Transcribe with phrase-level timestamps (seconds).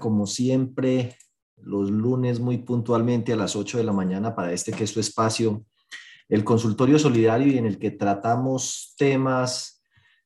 [0.00, 1.16] como siempre
[1.56, 5.00] los lunes muy puntualmente a las 8 de la mañana para este que es su
[5.00, 5.64] espacio,
[6.28, 9.82] el consultorio solidario y en el que tratamos temas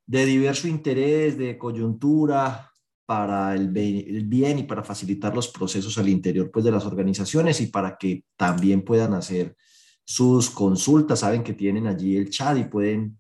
[0.06, 2.70] de diverso interés, de coyuntura
[3.06, 7.66] para el bien y para facilitar los procesos al interior pues, de las organizaciones y
[7.66, 9.56] para que también puedan hacer
[10.04, 11.20] sus consultas.
[11.20, 13.18] Saben que tienen allí el chat y pueden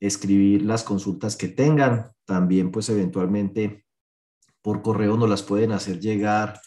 [0.00, 2.10] escribir las consultas que tengan.
[2.24, 3.86] También pues eventualmente
[4.68, 6.60] por correo nos las pueden hacer llegar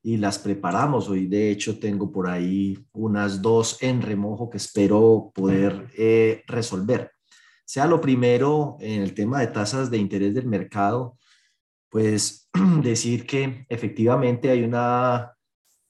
[0.00, 1.08] y las preparamos.
[1.08, 7.10] Hoy de hecho tengo por ahí unas dos en remojo que espero poder eh, resolver.
[7.64, 11.18] Sea lo primero en el tema de tasas de interés del mercado,
[11.88, 12.48] pues
[12.80, 15.32] decir que efectivamente hay una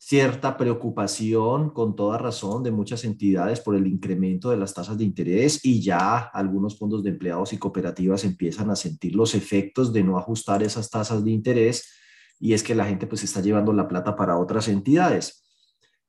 [0.09, 5.05] cierta preocupación, con toda razón, de muchas entidades por el incremento de las tasas de
[5.05, 10.03] interés y ya algunos fondos de empleados y cooperativas empiezan a sentir los efectos de
[10.03, 11.93] no ajustar esas tasas de interés
[12.41, 15.45] y es que la gente pues está llevando la plata para otras entidades.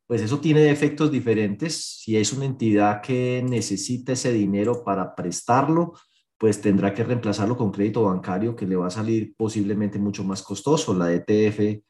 [0.08, 2.00] Pues eso tiene efectos diferentes.
[2.02, 5.91] Si es una entidad que necesita ese dinero para prestarlo,
[6.38, 10.41] pues tendrá que reemplazarlo con crédito bancario que le va a salir posiblemente mucho más
[10.41, 10.94] costoso.
[10.94, 11.81] La ETF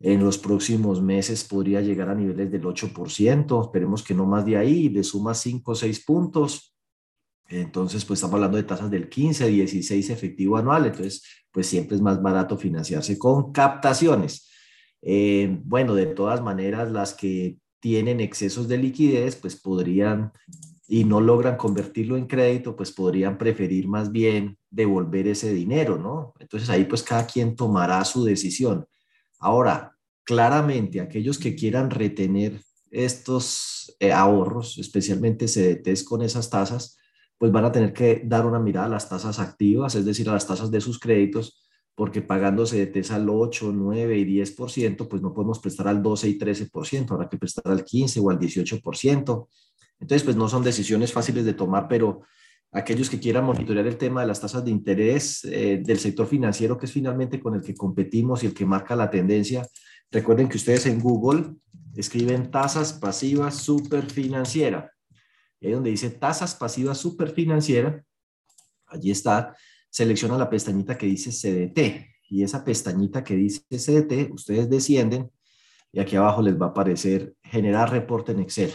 [0.00, 4.56] en los próximos meses podría llegar a niveles del 8%, esperemos que no más de
[4.56, 6.74] ahí, le suma 5 o 6 puntos.
[7.48, 12.02] Entonces, pues estamos hablando de tasas del 15, 16 efectivo anual, entonces, pues siempre es
[12.02, 14.50] más barato financiarse con captaciones.
[15.00, 20.32] Eh, bueno, de todas maneras, las que tienen excesos de liquidez, pues podrían
[20.88, 26.32] y no logran convertirlo en crédito, pues podrían preferir más bien devolver ese dinero, ¿no?
[26.38, 28.86] Entonces ahí pues cada quien tomará su decisión.
[29.38, 36.98] Ahora, claramente, aquellos que quieran retener estos eh, ahorros, especialmente CDTs con esas tasas,
[37.38, 40.32] pues van a tener que dar una mirada a las tasas activas, es decir, a
[40.32, 41.62] las tasas de sus créditos,
[41.94, 46.38] porque pagando CDTs al 8, 9 y 10%, pues no podemos prestar al 12 y
[46.38, 49.48] 13%, habrá que prestar al 15 o al 18%.
[49.98, 52.22] Entonces, pues no son decisiones fáciles de tomar, pero
[52.72, 56.76] aquellos que quieran monitorear el tema de las tasas de interés eh, del sector financiero,
[56.76, 59.66] que es finalmente con el que competimos y el que marca la tendencia,
[60.10, 61.54] recuerden que ustedes en Google
[61.94, 64.92] escriben tasas pasivas superfinanciera.
[65.60, 68.04] Y ahí donde dice tasas pasivas superfinanciera,
[68.86, 69.56] allí está,
[69.90, 72.06] selecciona la pestañita que dice CDT.
[72.28, 75.30] Y esa pestañita que dice CDT, ustedes descienden
[75.92, 78.72] y aquí abajo les va a aparecer generar reporte en Excel.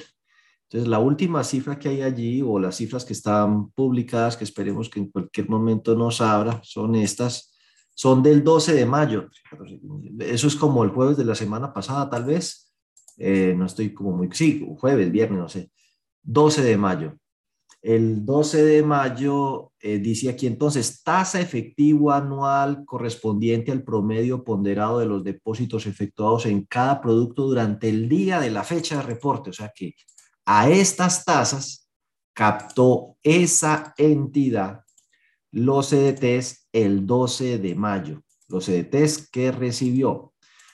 [0.72, 4.90] Entonces, la última cifra que hay allí o las cifras que están publicadas, que esperemos
[4.90, 7.54] que en cualquier momento nos abra, son estas,
[7.94, 9.28] son del 12 de mayo.
[10.20, 12.72] Eso es como el jueves de la semana pasada, tal vez.
[13.18, 15.70] Eh, no estoy como muy, sí, jueves, viernes, no sé.
[16.24, 17.18] 12 de mayo.
[17.82, 25.00] El 12 de mayo eh, dice aquí entonces tasa efectiva anual correspondiente al promedio ponderado
[25.00, 29.50] de los depósitos efectuados en cada producto durante el día de la fecha de reporte.
[29.50, 29.96] O sea que
[30.54, 31.90] a estas tasas
[32.34, 34.84] captó esa entidad
[35.50, 38.22] los CDTs el 12 de mayo.
[38.50, 40.34] Los CDTs que recibió.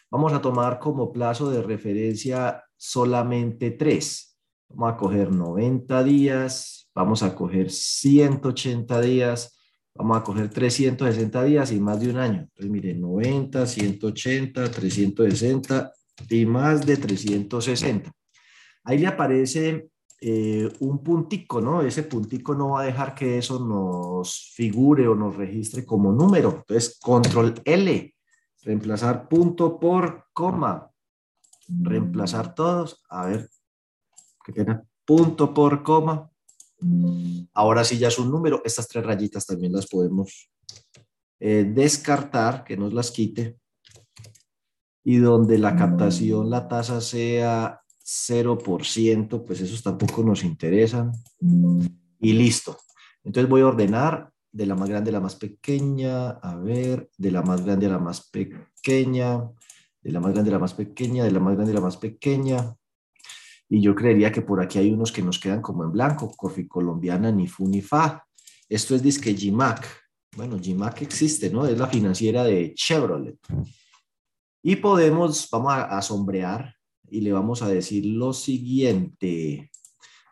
[0.10, 4.40] Vamos a tomar como plazo de referencia solamente tres.
[4.68, 9.60] Vamos a coger 90 días, vamos a coger 180 días,
[9.94, 12.40] vamos a coger 360 días y más de un año.
[12.40, 15.92] Entonces, miren, 90, 180, 360
[16.30, 18.17] y más de 360
[18.88, 19.90] ahí le aparece
[20.22, 21.82] eh, un puntico, ¿no?
[21.82, 26.60] Ese puntico no va a dejar que eso nos figure o nos registre como número.
[26.60, 28.16] Entonces, control L,
[28.64, 30.90] reemplazar punto por coma,
[31.68, 33.50] reemplazar todos, a ver,
[34.46, 36.32] qué pena, punto por coma.
[37.54, 40.50] Ahora sí ya es un número, estas tres rayitas también las podemos
[41.42, 43.58] eh, descartar, que nos las quite.
[45.04, 51.12] Y donde la captación, la tasa sea 0%, pues esos tampoco nos interesan.
[52.20, 52.78] Y listo.
[53.24, 57.32] Entonces voy a ordenar de la más grande a la más pequeña, a ver, de
[57.32, 59.52] la más grande a la más pequeña,
[60.02, 61.98] de la más grande a la más pequeña, de la más grande a la más
[61.98, 62.74] pequeña.
[63.68, 66.66] Y yo creería que por aquí hay unos que nos quedan como en blanco, Corfi
[66.66, 68.26] Colombiana, ni fu ni fa.
[68.70, 69.86] Esto es disque GMAC.
[70.38, 71.66] Bueno, GMAC existe, ¿no?
[71.66, 73.38] Es la financiera de Chevrolet.
[74.64, 76.77] Y podemos, vamos a, a sombrear
[77.10, 79.72] y le vamos a decir lo siguiente.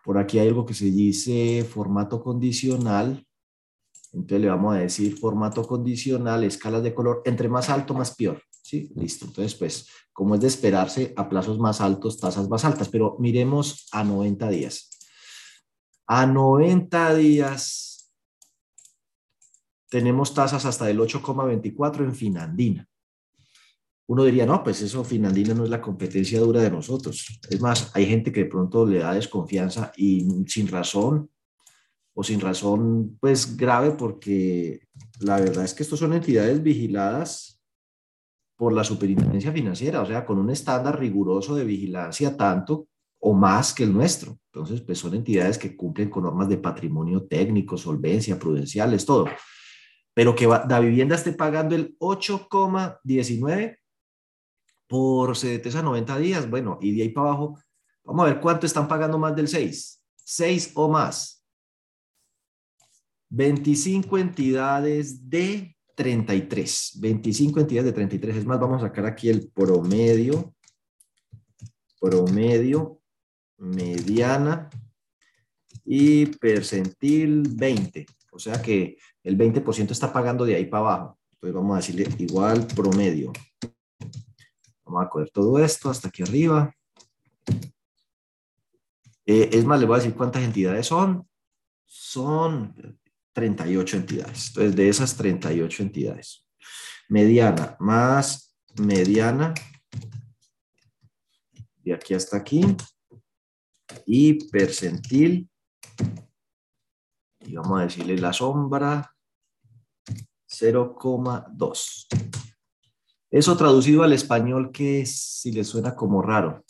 [0.03, 3.25] Por aquí hay algo que se dice formato condicional.
[4.13, 8.41] Entonces le vamos a decir formato condicional, escalas de color, entre más alto, más peor.
[8.61, 8.91] ¿Sí?
[8.95, 9.25] Listo.
[9.25, 12.89] Entonces, pues, como es de esperarse, a plazos más altos, tasas más altas.
[12.89, 14.89] Pero miremos a 90 días.
[16.07, 18.11] A 90 días
[19.89, 22.89] tenemos tasas hasta del 8,24 en Finandina.
[24.07, 27.39] Uno diría, no, pues eso Finlandina no es la competencia dura de nosotros.
[27.49, 31.29] Es más, hay gente que de pronto le da desconfianza y sin razón,
[32.13, 34.87] o sin razón, pues grave, porque
[35.19, 37.61] la verdad es que estos son entidades vigiladas
[38.55, 42.87] por la superintendencia financiera, o sea, con un estándar riguroso de vigilancia tanto
[43.19, 44.37] o más que el nuestro.
[44.53, 49.25] Entonces, pues son entidades que cumplen con normas de patrimonio técnico, solvencia, prudenciales, todo.
[50.13, 53.77] Pero que la vivienda esté pagando el 8,19
[54.87, 57.59] por CDTs a 90 días, bueno, y de ahí para abajo,
[58.03, 60.01] vamos a ver cuánto están pagando más del 6.
[60.23, 61.43] 6 o más.
[63.29, 66.97] 25 entidades de 33.
[66.99, 68.37] 25 entidades de 33.
[68.37, 70.53] Es más, vamos a sacar aquí el promedio.
[71.99, 73.01] Promedio,
[73.57, 74.69] mediana
[75.83, 78.05] y percentil 20.
[78.31, 81.19] O sea que el 20% está pagando de ahí para abajo.
[81.33, 83.31] Entonces vamos a decirle igual promedio.
[84.85, 86.73] Vamos a coger todo esto hasta aquí arriba.
[89.25, 91.27] Eh, es más, le voy a decir cuántas entidades son.
[91.85, 92.99] Son
[93.33, 94.47] 38 entidades.
[94.49, 96.45] Entonces, de esas 38 entidades,
[97.09, 99.53] mediana más mediana,
[101.83, 102.63] de aquí hasta aquí,
[104.05, 105.49] y percentil,
[107.39, 109.15] y vamos a decirle la sombra,
[110.47, 112.44] 0,2.
[113.35, 116.63] Eso traducido al español que si le suena como raro.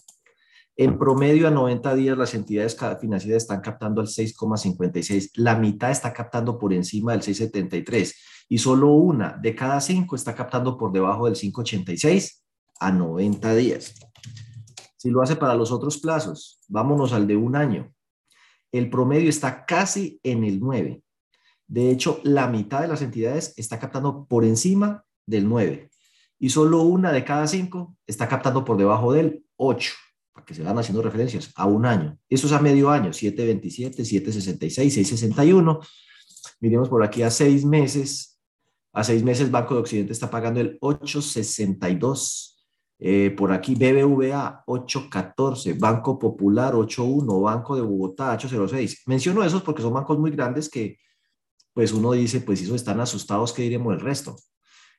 [0.76, 5.30] En promedio a 90 días las entidades financieras están captando al 6,56.
[5.36, 8.16] La mitad está captando por encima del 6,73
[8.50, 12.42] y solo una de cada cinco está captando por debajo del 5,86
[12.80, 13.94] a 90 días.
[14.98, 17.94] Si lo hace para los otros plazos, vámonos al de un año.
[18.72, 21.04] El promedio está casi en el 9.
[21.68, 25.92] De hecho, la mitad de las entidades está captando por encima del 9
[26.46, 29.94] y solo una de cada cinco está captando por debajo del 8
[30.32, 32.20] para que se van haciendo referencias, a un año.
[32.30, 34.92] Eso es a medio año, 7.27, 7.66,
[35.32, 35.88] 6.61.
[36.60, 38.40] Miremos por aquí a seis meses.
[38.94, 42.58] A seis meses Banco de Occidente está pagando el 8.62.
[43.00, 49.02] Eh, por aquí BBVA 814, Banco Popular 81, Banco de Bogotá 806.
[49.08, 51.00] Menciono esos porque son bancos muy grandes que
[51.74, 54.36] pues uno dice, pues esos están asustados, ¿qué diremos el resto?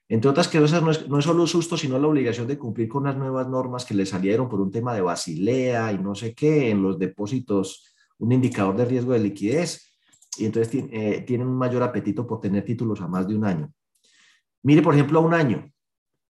[0.09, 3.05] Entre otras cosas, no es, no es solo susto, sino la obligación de cumplir con
[3.05, 6.71] las nuevas normas que le salieron por un tema de Basilea y no sé qué,
[6.71, 9.99] en los depósitos, un indicador de riesgo de liquidez,
[10.39, 13.73] y entonces eh, tienen un mayor apetito por tener títulos a más de un año.
[14.63, 15.71] Mire, por ejemplo, a un año,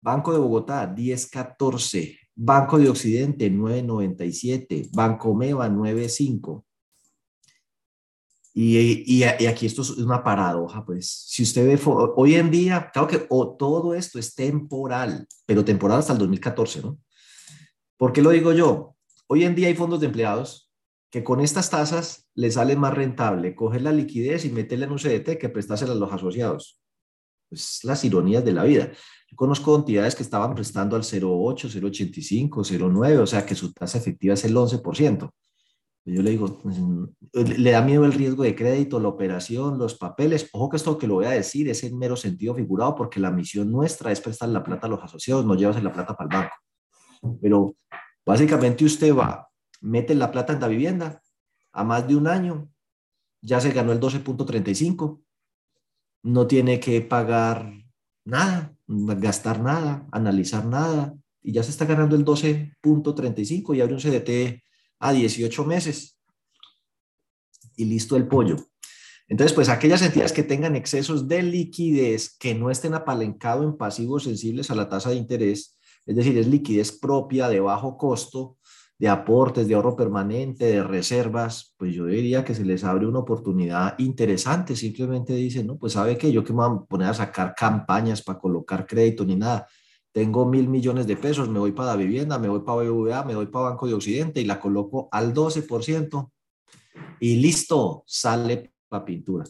[0.01, 6.65] Banco de Bogotá, 1014, Banco de Occidente, 997, Banco Meva, 95,
[8.57, 11.11] y, y, aquí esto es una paradoja, pues.
[11.27, 11.81] Si usted ve,
[12.15, 16.99] hoy en día, claro que todo esto es temporal, pero temporal hasta el 2014, ¿no?
[17.97, 18.95] ¿Por qué lo digo yo?
[19.27, 20.71] Hoy en día hay fondos de empleados
[21.11, 24.99] que con estas tasas les sale más rentable coger la liquidez y meterla en un
[24.99, 26.81] CDT que prestársela a los asociados.
[27.49, 28.93] Pues las ironías de la vida.
[29.31, 33.99] Yo conozco entidades que estaban prestando al 0,8, 0,85, 0,9, o sea que su tasa
[33.99, 35.31] efectiva es el 11%.
[36.07, 36.79] Yo le digo, pues,
[37.33, 40.51] le da miedo el riesgo de crédito, la operación, los papeles.
[40.53, 43.31] Ojo que esto que lo voy a decir es en mero sentido figurado porque la
[43.31, 46.43] misión nuestra es prestar la plata a los asociados, no llevarse la plata para el
[46.43, 47.39] banco.
[47.41, 47.77] Pero
[48.27, 49.49] básicamente usted va,
[49.81, 51.23] mete la plata en la vivienda
[51.73, 52.69] a más de un año,
[53.41, 55.23] ya se ganó el 12.35,
[56.23, 57.73] no tiene que pagar
[58.25, 64.01] nada, gastar nada, analizar nada, y ya se está ganando el 12.35 y abre un
[64.01, 64.63] CDT
[64.99, 66.19] a 18 meses.
[67.77, 68.57] Y listo el pollo.
[69.29, 74.25] Entonces, pues aquellas entidades que tengan excesos de liquidez, que no estén apalancados en pasivos
[74.25, 78.59] sensibles a la tasa de interés, es decir, es liquidez propia de bajo costo,
[78.99, 83.21] de aportes, de ahorro permanente, de reservas, pues yo diría que se les abre una
[83.21, 84.77] oportunidad interesante.
[84.77, 88.23] Simplemente dicen, no, pues sabe que yo que me voy a poner a sacar campañas
[88.23, 89.67] para colocar crédito ni nada
[90.15, 93.35] tengo mil millones de pesos, me voy para la vivienda, me voy para BBVA, me
[93.35, 96.31] voy para Banco de Occidente y la coloco al 12%
[97.19, 99.45] y listo, sale para pintura.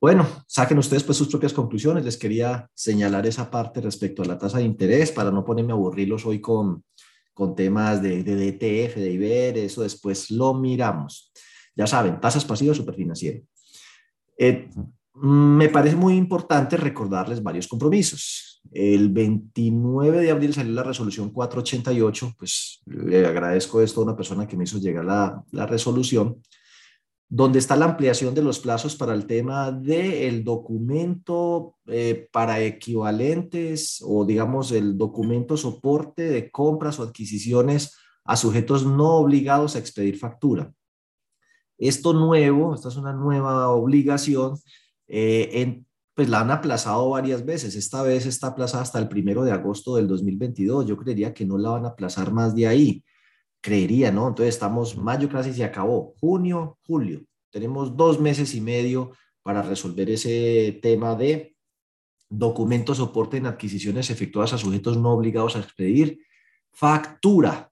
[0.00, 2.04] Bueno, saquen ustedes pues sus propias conclusiones.
[2.04, 5.76] Les quería señalar esa parte respecto a la tasa de interés para no ponerme a
[5.76, 6.82] aburrirlos hoy con,
[7.32, 11.30] con temas de, de DTF, de IBER, eso después lo miramos.
[11.76, 13.44] Ya saben, tasas pasivas superfinancieras.
[14.36, 14.68] Eh,
[15.14, 18.59] me parece muy importante recordarles varios compromisos.
[18.72, 24.46] El 29 de abril salió la resolución 488, pues le agradezco esto a una persona
[24.46, 26.40] que me hizo llegar la, la resolución,
[27.28, 34.02] donde está la ampliación de los plazos para el tema del documento eh, para equivalentes
[34.04, 40.18] o digamos el documento soporte de compras o adquisiciones a sujetos no obligados a expedir
[40.18, 40.72] factura.
[41.78, 44.58] Esto nuevo, esta es una nueva obligación,
[45.08, 45.82] eh,
[46.14, 47.74] pues la han aplazado varias veces.
[47.76, 50.86] Esta vez está aplazada hasta el primero de agosto del 2022.
[50.86, 53.04] Yo creería que no la van a aplazar más de ahí
[53.60, 54.28] creería, ¿no?
[54.28, 59.12] Entonces estamos, mayo casi se acabó, junio, julio, tenemos dos meses y medio
[59.42, 61.54] para resolver ese tema de
[62.28, 66.20] documento soporte en adquisiciones efectuadas a sujetos no obligados a expedir
[66.72, 67.70] factura.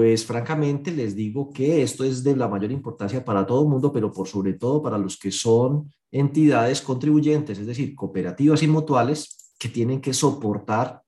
[0.00, 3.92] Pues francamente les digo que esto es de la mayor importancia para todo el mundo,
[3.92, 9.52] pero por sobre todo para los que son entidades contribuyentes, es decir, cooperativas y mutuales
[9.58, 11.02] que tienen que soportar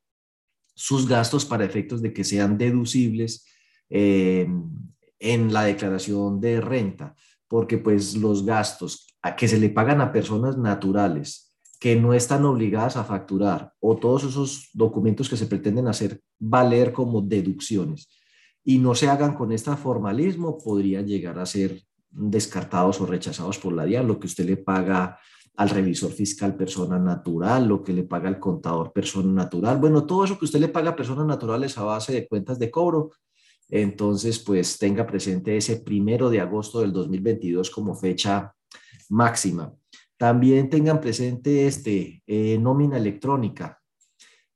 [0.75, 3.47] sus gastos para efectos de que sean deducibles
[3.89, 4.47] eh,
[5.19, 7.15] en la declaración de renta,
[7.49, 12.45] porque pues los gastos a que se le pagan a personas naturales que no están
[12.45, 18.07] obligadas a facturar o todos esos documentos que se pretenden hacer valer como deducciones
[18.65, 23.73] y no se hagan con este formalismo, podrían llegar a ser descartados o rechazados por
[23.73, 25.19] la DIAN, lo que usted le paga
[25.57, 29.79] al revisor fiscal persona natural, lo que le paga al contador persona natural.
[29.79, 32.71] Bueno, todo eso que usted le paga a personas naturales a base de cuentas de
[32.71, 33.11] cobro,
[33.73, 38.55] entonces, pues tenga presente ese primero de agosto del 2022 como fecha
[39.09, 39.73] máxima.
[40.19, 43.82] También tengan presente este, eh, nómina electrónica.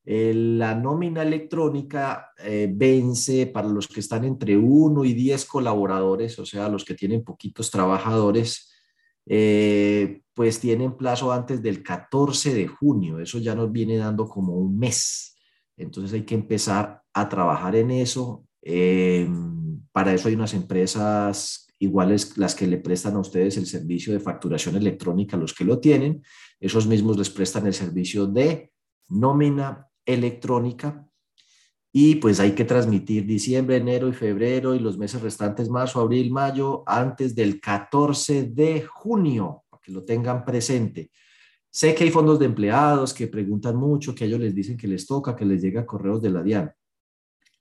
[0.06, 6.46] La nómina electrónica eh, vence para los que están entre 1 y 10 colaboradores, o
[6.46, 8.72] sea, los que tienen poquitos trabajadores,
[9.26, 13.18] eh, pues tienen plazo antes del 14 de junio.
[13.18, 15.36] Eso ya nos viene dando como un mes.
[15.76, 19.28] Entonces hay que empezar a trabajar en eso eh,
[19.92, 24.18] para eso hay unas empresas iguales las que le prestan a ustedes el servicio de
[24.18, 26.24] facturación electrónica, los que lo tienen,
[26.58, 28.72] esos mismos les prestan el servicio de
[29.08, 31.06] nómina electrónica
[31.92, 36.30] y pues hay que transmitir diciembre, enero y febrero y los meses restantes, marzo, abril,
[36.30, 41.10] mayo, antes del 14 de junio, para que lo tengan presente.
[41.70, 45.06] Sé que hay fondos de empleados que preguntan mucho, que ellos les dicen que les
[45.06, 46.70] toca, que les llega correos de la DIAN.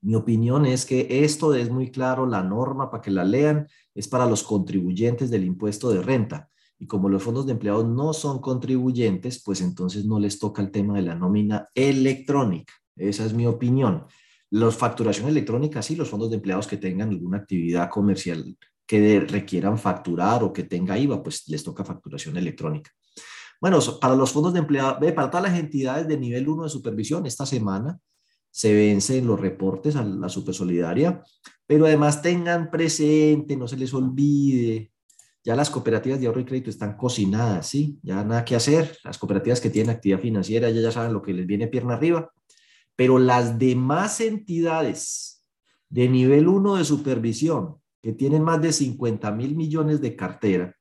[0.01, 4.07] Mi opinión es que esto es muy claro, la norma para que la lean es
[4.07, 6.49] para los contribuyentes del impuesto de renta.
[6.77, 10.71] Y como los fondos de empleados no son contribuyentes, pues entonces no les toca el
[10.71, 12.73] tema de la nómina electrónica.
[12.95, 14.05] Esa es mi opinión.
[14.49, 19.77] Los facturación electrónica, sí, los fondos de empleados que tengan alguna actividad comercial que requieran
[19.77, 22.91] facturar o que tenga IVA, pues les toca facturación electrónica.
[23.59, 27.25] Bueno, para los fondos de empleados, para todas las entidades de nivel 1 de supervisión,
[27.25, 27.97] esta semana
[28.51, 31.21] se vencen los reportes a la Supersolidaria,
[31.65, 34.91] pero además tengan presente, no se les olvide,
[35.45, 37.99] ya las cooperativas de ahorro y crédito están cocinadas, ¿sí?
[38.01, 41.33] Ya nada que hacer, las cooperativas que tienen actividad financiera ya, ya saben lo que
[41.33, 42.31] les viene pierna arriba,
[42.95, 45.45] pero las demás entidades
[45.87, 50.75] de nivel 1 de supervisión, que tienen más de 50 mil millones de cartera,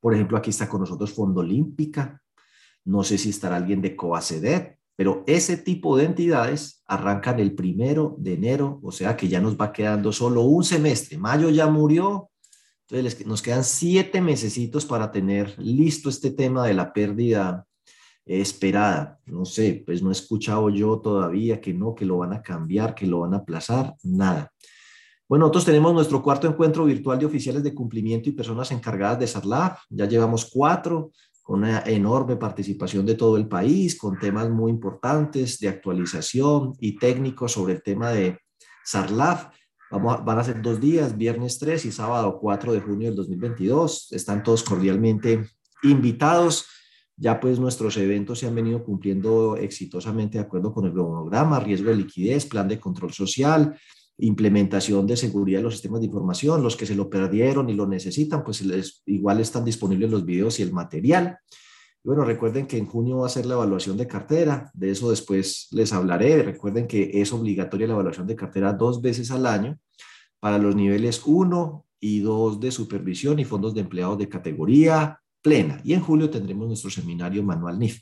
[0.00, 2.22] por ejemplo, aquí está con nosotros Fondo Olímpica,
[2.84, 8.16] no sé si estará alguien de Coacedet, pero ese tipo de entidades arrancan el primero
[8.18, 11.16] de enero, o sea que ya nos va quedando solo un semestre.
[11.16, 12.29] Mayo ya murió,
[12.90, 17.66] entonces nos quedan siete mesecitos para tener listo este tema de la pérdida
[18.24, 19.18] esperada.
[19.26, 22.94] No sé, pues no he escuchado yo todavía que no, que lo van a cambiar,
[22.94, 24.52] que lo van a aplazar, nada.
[25.28, 29.28] Bueno, nosotros tenemos nuestro cuarto encuentro virtual de oficiales de cumplimiento y personas encargadas de
[29.28, 29.82] SARLAF.
[29.88, 31.12] Ya llevamos cuatro
[31.50, 37.52] una enorme participación de todo el país, con temas muy importantes de actualización y técnicos
[37.52, 38.38] sobre el tema de
[38.84, 39.48] SARLAF.
[39.90, 44.12] Vamos van a ser dos días, viernes 3 y sábado 4 de junio del 2022.
[44.12, 45.48] Están todos cordialmente
[45.82, 46.66] invitados.
[47.16, 51.90] Ya pues nuestros eventos se han venido cumpliendo exitosamente de acuerdo con el cronograma, riesgo
[51.90, 53.76] de liquidez, plan de control social,
[54.18, 57.86] implementación de seguridad de los sistemas de información, los que se lo perdieron y lo
[57.86, 61.38] necesitan, pues les, igual están disponibles los videos y el material.
[62.02, 65.10] Y bueno, recuerden que en junio va a ser la evaluación de cartera, de eso
[65.10, 66.42] después les hablaré.
[66.42, 69.78] Recuerden que es obligatoria la evaluación de cartera dos veces al año
[70.38, 75.80] para los niveles 1 y 2 de supervisión y fondos de empleados de categoría plena.
[75.84, 78.00] Y en julio tendremos nuestro seminario manual NIF.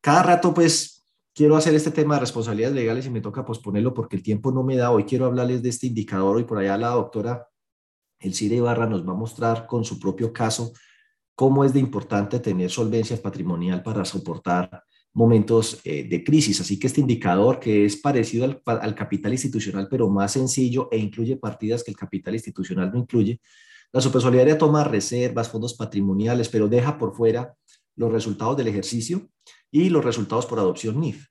[0.00, 4.16] Cada rato, pues, quiero hacer este tema de responsabilidades legales y me toca posponerlo porque
[4.16, 4.90] el tiempo no me da.
[4.90, 7.46] Hoy quiero hablarles de este indicador y por allá la doctora
[8.18, 10.72] Elcire Ibarra nos va a mostrar con su propio caso
[11.36, 16.60] cómo es de importante tener solvencia patrimonial para soportar momentos eh, de crisis.
[16.60, 21.36] Así que este indicador que es parecido al, capital institucional, pero más sencillo e incluye
[21.36, 23.40] partidas que el capital institucional no incluye,
[23.92, 27.54] La supersolidaria toma reservas, fondos patrimoniales, pero deja por fuera
[27.94, 29.28] los resultados del ejercicio
[29.70, 31.28] y los resultados por adopción NIF.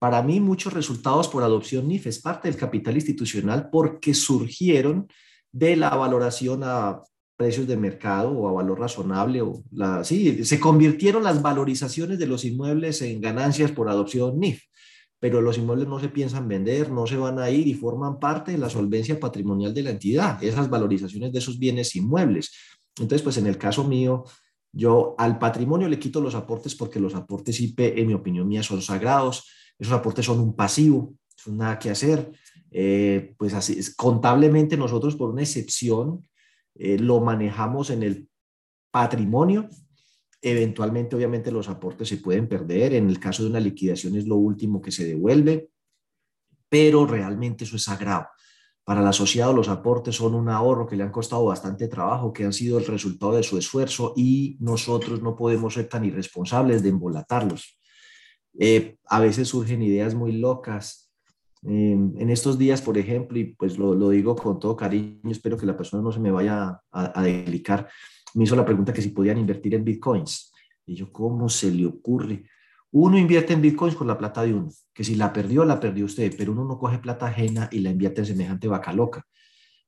[0.00, 5.06] Para mí, muchos resultados por adopción NIF es parte del capital institucional porque surgieron
[5.52, 7.02] de la valoración a
[7.38, 9.40] precios de mercado o a valor razonable.
[9.40, 14.62] O la, sí, se convirtieron las valorizaciones de los inmuebles en ganancias por adopción NIF,
[15.18, 18.52] pero los inmuebles no se piensan vender, no se van a ir y forman parte
[18.52, 22.52] de la solvencia patrimonial de la entidad, esas valorizaciones de esos bienes inmuebles.
[22.98, 24.24] Entonces, pues en el caso mío,
[24.72, 28.62] yo al patrimonio le quito los aportes porque los aportes IP, en mi opinión mía,
[28.62, 29.44] son sagrados
[29.78, 32.32] esos aportes son un pasivo, es nada que hacer.
[32.70, 36.26] Eh, pues así, contablemente nosotros por una excepción
[36.78, 38.28] eh, lo manejamos en el
[38.90, 39.68] patrimonio.
[40.40, 42.94] Eventualmente, obviamente, los aportes se pueden perder.
[42.94, 45.70] En el caso de una liquidación es lo último que se devuelve,
[46.68, 48.26] pero realmente eso es sagrado.
[48.88, 52.44] Para el asociado los aportes son un ahorro que le han costado bastante trabajo, que
[52.44, 56.88] han sido el resultado de su esfuerzo y nosotros no podemos ser tan irresponsables de
[56.88, 57.78] embolatarlos.
[58.58, 61.07] Eh, a veces surgen ideas muy locas.
[61.62, 65.66] En estos días, por ejemplo, y pues lo, lo, digo con todo cariño, espero que
[65.66, 67.88] la persona no se me vaya a, a delicar,
[68.34, 70.52] me hizo la pregunta que si podían invertir en bitcoins.
[70.86, 72.44] Y yo, ¿cómo se le ocurre?
[72.90, 76.06] Uno invierte en bitcoins con la plata de uno, que si la perdió, la perdió
[76.06, 79.26] usted, pero uno no coge plata ajena y la invierte en semejante vaca loca.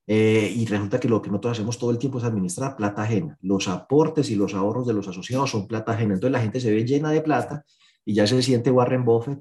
[0.07, 3.39] Eh, y resulta que lo que nosotros hacemos todo el tiempo es administrar plata ajena.
[3.43, 6.15] Los aportes y los ahorros de los asociados son plata ajena.
[6.15, 7.65] Entonces la gente se ve llena de plata
[8.05, 9.39] y ya se siente Warren Buffett.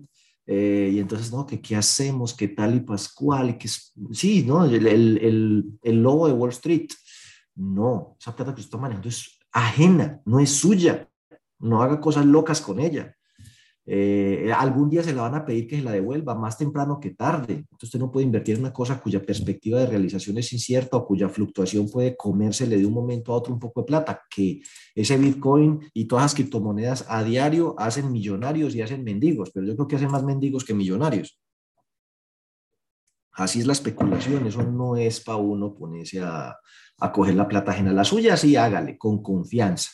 [0.51, 4.65] Eh, y entonces, no, que qué hacemos, qué tal y Pascual, que sí, ¿no?
[4.65, 6.87] El, el, el, lobo de Wall Street.
[7.53, 11.07] No, esa plata que usted está manejando es ajena, no es suya.
[11.59, 13.15] No haga cosas locas con ella.
[13.85, 17.11] Eh, algún día se la van a pedir que se la devuelva, más temprano que
[17.11, 17.53] tarde.
[17.53, 21.05] Entonces usted no puede invertir en una cosa cuya perspectiva de realización es incierta o
[21.07, 24.61] cuya fluctuación puede comérsele de un momento a otro un poco de plata, que
[24.93, 29.75] ese Bitcoin y todas las criptomonedas a diario hacen millonarios y hacen mendigos, pero yo
[29.75, 31.39] creo que hacen más mendigos que millonarios.
[33.31, 36.55] Así es la especulación, eso no es para uno ponerse a,
[36.99, 37.93] a coger la plata ajena.
[37.93, 39.91] La suya sí, hágale, con confianza.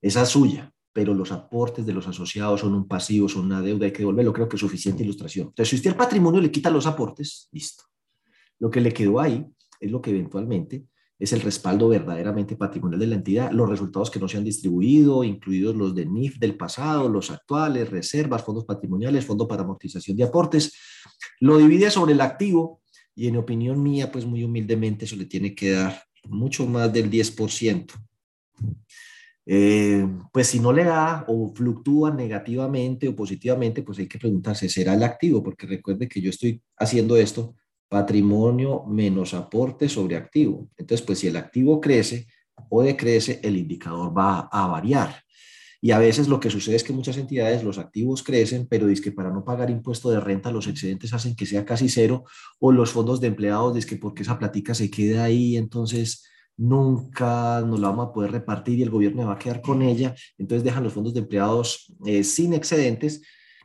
[0.00, 3.92] Esa suya pero los aportes de los asociados son un pasivo, son una deuda, hay
[3.92, 4.32] que devolverlo.
[4.32, 5.48] Creo que es suficiente ilustración.
[5.48, 7.84] Entonces, si usted al patrimonio le quita los aportes, listo.
[8.58, 9.44] Lo que le quedó ahí
[9.78, 10.86] es lo que eventualmente
[11.18, 15.22] es el respaldo verdaderamente patrimonial de la entidad, los resultados que no se han distribuido,
[15.22, 20.24] incluidos los de NIF del pasado, los actuales, reservas, fondos patrimoniales, fondo para amortización de
[20.24, 20.72] aportes,
[21.40, 22.80] lo divide sobre el activo
[23.14, 27.10] y en opinión mía, pues muy humildemente, eso le tiene que dar mucho más del
[27.10, 27.92] 10%.
[29.48, 34.68] Eh, pues si no le da o fluctúa negativamente o positivamente, pues hay que preguntarse,
[34.68, 35.42] ¿será el activo?
[35.42, 37.54] Porque recuerde que yo estoy haciendo esto,
[37.88, 40.68] patrimonio menos aporte sobre activo.
[40.76, 42.26] Entonces, pues si el activo crece
[42.68, 45.22] o decrece, el indicador va a variar.
[45.80, 49.02] Y a veces lo que sucede es que muchas entidades, los activos crecen, pero dice
[49.02, 52.24] que para no pagar impuesto de renta, los excedentes hacen que sea casi cero,
[52.58, 56.24] o los fondos de empleados, dice que porque esa platica se queda ahí, entonces
[56.56, 60.14] nunca nos la vamos a poder repartir y el gobierno va a quedar con ella,
[60.38, 63.22] entonces dejan los fondos de empleados eh, sin excedentes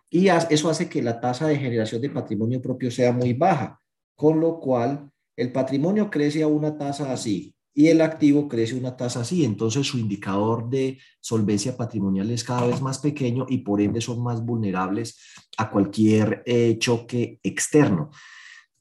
[0.09, 3.79] y eso hace que la tasa de generación de patrimonio propio sea muy baja,
[4.15, 8.79] con lo cual el patrimonio crece a una tasa así y el activo crece a
[8.79, 13.59] una tasa así, entonces su indicador de solvencia patrimonial es cada vez más pequeño y
[13.59, 15.17] por ende son más vulnerables
[15.57, 18.11] a cualquier eh, choque externo.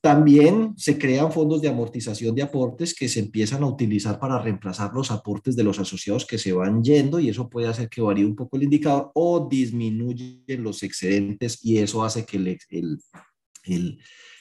[0.02, 4.92] También se crean fondos de amortización de aportes que se empiezan a utilizar para reemplazar
[4.94, 8.24] los aportes de los asociados que se van yendo y eso puede hacer que varíe
[8.24, 12.98] un poco el indicador o disminuyen los excedentes y eso hace que el, el,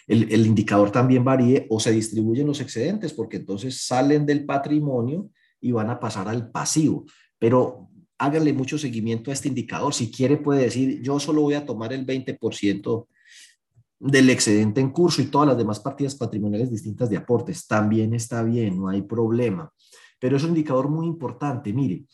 [0.08, 5.30] el, el indicador también varíe o se distribuyen los excedentes porque entonces salen del patrimonio
[5.60, 7.06] y van a pasar al pasivo.
[7.38, 9.93] Pero háganle mucho seguimiento a este indicador.
[9.93, 13.08] Si quiere puede decir, yo solo voy a tomar el 20%
[14.00, 17.68] del excedente en curso y todas las demás partidas patrimoniales distintas de aportes.
[17.68, 19.72] También está bien, no hay problema.
[20.20, 21.74] Pero es un indicador muy importante.
[21.74, 22.06] Mire,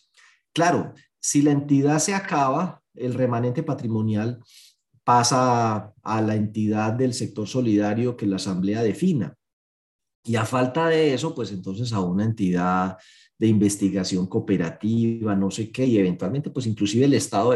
[0.54, 4.40] claro, si la entidad se acaba, el remanente patrimonial
[5.04, 9.36] pasa a la entidad del sector solidario que la asamblea defina.
[10.24, 12.98] Y a falta de eso, pues entonces a una entidad
[13.38, 17.54] de investigación cooperativa, no sé qué, y eventualmente, pues inclusive el Estado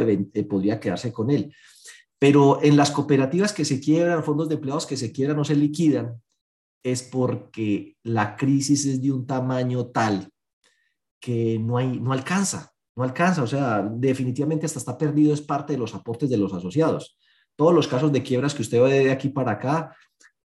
[0.47, 1.51] podría quedarse con él.
[2.19, 5.55] Pero en las cooperativas que se quiebran, fondos de empleados que se quiebran o se
[5.55, 6.21] liquidan,
[6.83, 10.29] es porque la crisis es de un tamaño tal
[11.19, 13.43] que no, hay, no alcanza, no alcanza.
[13.43, 17.17] O sea, definitivamente hasta está perdido, es parte de los aportes de los asociados.
[17.55, 19.95] Todos los casos de quiebras que usted ve de aquí para acá,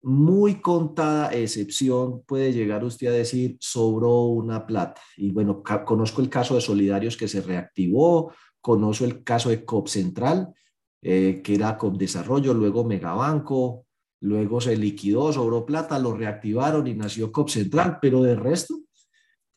[0.02, 5.02] muy contada excepción puede llegar usted a decir sobró una plata.
[5.18, 9.88] Y bueno, conozco el caso de Solidarios que se reactivó, conozco el caso de COP
[9.88, 10.54] Central,
[11.02, 13.86] eh, que era COP Desarrollo, luego Megabanco,
[14.22, 18.80] luego se liquidó, sobró plata, lo reactivaron y nació COP Central, pero de resto,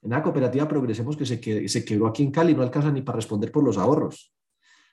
[0.02, 3.16] en la cooperativa Progresemos que se, se quebró aquí en Cali no alcanza ni para
[3.16, 4.32] responder por los ahorros.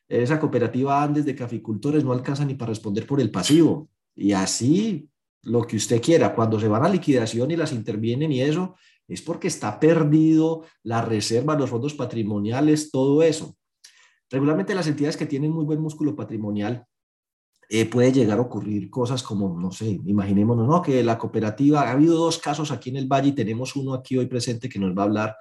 [0.07, 3.89] Esa cooperativa Andes de caficultores no alcanza ni para responder por el pasivo.
[4.15, 5.07] Y así
[5.43, 6.33] lo que usted quiera.
[6.33, 8.75] Cuando se van a liquidación y las intervienen y eso,
[9.07, 13.55] es porque está perdido la reserva, los fondos patrimoniales, todo eso.
[14.29, 16.85] Regularmente las entidades que tienen muy buen músculo patrimonial
[17.69, 20.81] eh, puede llegar a ocurrir cosas como, no sé, imaginémonos, ¿no?
[20.81, 24.17] Que la cooperativa, ha habido dos casos aquí en el Valle y tenemos uno aquí
[24.17, 25.37] hoy presente que nos va a hablar.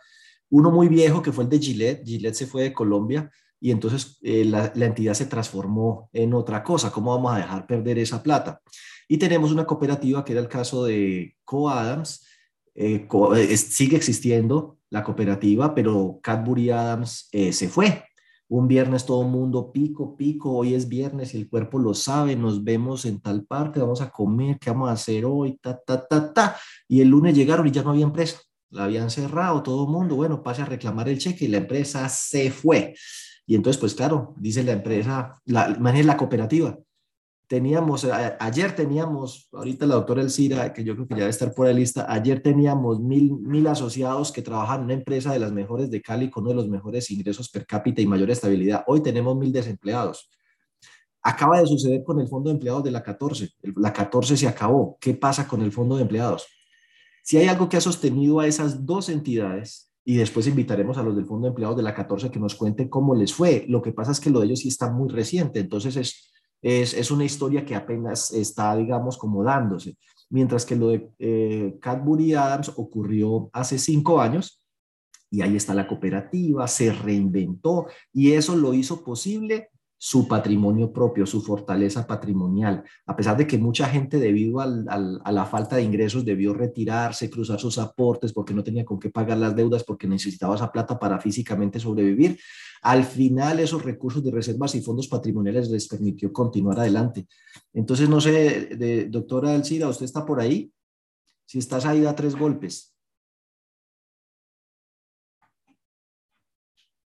[0.51, 2.05] Uno muy viejo que fue el de Gillette.
[2.05, 6.63] Gillette se fue de Colombia y entonces eh, la, la entidad se transformó en otra
[6.63, 6.91] cosa.
[6.91, 8.61] ¿Cómo vamos a dejar perder esa plata?
[9.09, 12.27] Y tenemos una cooperativa que era el caso de Co-Adams.
[12.75, 13.09] Eh,
[13.57, 18.05] sigue existiendo la cooperativa, pero Cadbury Adams eh, se fue.
[18.49, 22.65] Un viernes todo mundo pico, pico, hoy es viernes y el cuerpo lo sabe, nos
[22.65, 25.59] vemos en tal parte, vamos a comer, ¿qué vamos a hacer hoy?
[25.61, 26.57] Ta, ta, ta, ta.
[26.89, 30.17] Y el lunes llegaron y ya no había empresa, la habían cerrado todo el mundo,
[30.17, 32.95] bueno, pase a reclamar el cheque y la empresa se fue.
[33.47, 36.79] Y entonces, pues claro, dice la empresa, la, la cooperativa,
[37.49, 38.07] teníamos,
[38.39, 41.73] ayer teníamos, ahorita la doctora Elcira, que yo creo que ya debe estar por la
[41.73, 46.03] lista, ayer teníamos mil, mil asociados que trabajan en una empresa de las mejores de
[46.03, 48.85] Cali con uno de los mejores ingresos per cápita y mayor estabilidad.
[48.87, 50.31] Hoy tenemos mil desempleados.
[51.23, 53.51] Acaba de suceder con el fondo de empleados de la 14.
[53.77, 54.99] La 14 se acabó.
[55.01, 56.47] ¿Qué pasa con el fondo de empleados?
[57.25, 61.15] Si hay algo que ha sostenido a esas dos entidades, y después invitaremos a los
[61.15, 63.67] del fondo de empleados de la 14 que nos cuenten cómo les fue.
[63.69, 66.31] Lo que pasa es que lo de ellos sí está muy reciente, entonces es,
[66.63, 69.97] es, una historia que apenas está, digamos, como dándose.
[70.31, 74.63] Mientras que lo de eh, Cadbury Adams ocurrió hace cinco años
[75.31, 81.27] y ahí está la cooperativa, se reinventó y eso lo hizo posible su patrimonio propio,
[81.27, 86.25] su fortaleza patrimonial, a pesar de que mucha gente debido a la falta de ingresos
[86.25, 90.55] debió retirarse, cruzar sus aportes porque no tenía con qué pagar las deudas, porque necesitaba
[90.55, 92.39] esa plata para físicamente sobrevivir,
[92.83, 97.27] al final esos recursos de reservas y fondos patrimoniales les permitió continuar adelante.
[97.73, 100.73] Entonces, no sé, de, doctora Alcida, ¿usted está por ahí?
[101.45, 102.95] Si estás ahí, da tres golpes.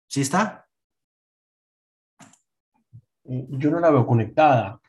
[0.08, 0.65] ¿Sí está?
[3.26, 4.80] Yo no la veo conectada.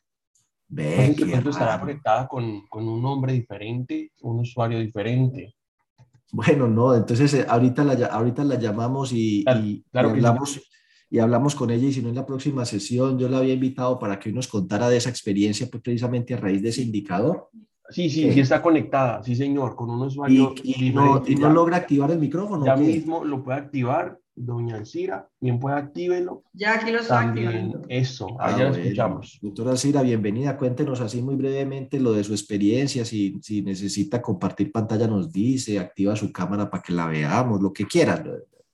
[0.69, 5.55] Ve, que pronto estará conectada con, con, un nombre diferente, un usuario diferente.
[6.33, 10.61] Bueno, no, entonces eh, ahorita, la, ahorita la llamamos y, y, hablamos,
[11.09, 13.97] y hablamos con ella y si no en la próxima sesión yo la había invitado
[13.99, 17.49] para que hoy nos contara de esa experiencia pues precisamente a raíz de ese indicador.
[17.89, 20.53] Sí, sí, sí está conectada, sí señor, con un usuario.
[20.65, 22.67] Y, no, y no, logra activar el micrófono.
[22.67, 26.45] Ya mismo lo puede activar Doña Alcira, bien puede actívelo.
[26.53, 27.83] Ya aquí lo está activando.
[27.89, 29.39] Eso, ah, allá lo escuchamos.
[29.41, 30.59] Doctora Alcira, bienvenida.
[30.59, 33.07] Cuéntenos así muy brevemente lo de su experiencia.
[33.07, 37.73] Si, si necesita compartir pantalla, nos dice, activa su cámara para que la veamos, lo
[37.73, 38.23] que quiera.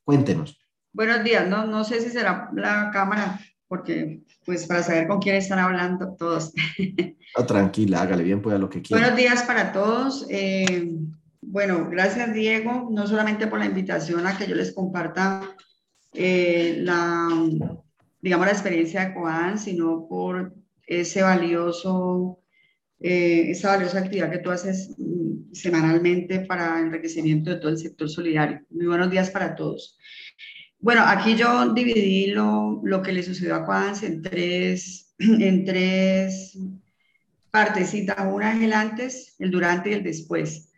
[0.03, 0.59] Cuéntenos.
[0.93, 1.49] Buenos días.
[1.49, 6.15] No, no sé si será la cámara, porque pues para saber con quién están hablando
[6.19, 6.53] todos.
[7.35, 9.01] Ah, tranquila, hágale bien, pueda lo que quiera.
[9.01, 10.27] Buenos días para todos.
[10.29, 10.99] Eh,
[11.53, 15.55] bueno, gracias Diego, no solamente por la invitación a que yo les comparta
[16.15, 17.29] eh, la,
[18.23, 20.55] digamos, la experiencia de Coan, sino por
[20.87, 22.41] ese valioso,
[23.01, 28.09] eh, esa valiosa actividad que tú haces mm, semanalmente para enriquecimiento de todo el sector
[28.09, 28.63] solidario.
[28.71, 29.99] Muy buenos días para todos.
[30.79, 36.57] Bueno, aquí yo dividí lo, lo que le sucedió a Coans en tres, en tres
[37.51, 38.17] partecitas.
[38.33, 40.71] Una es el antes, el durante y el después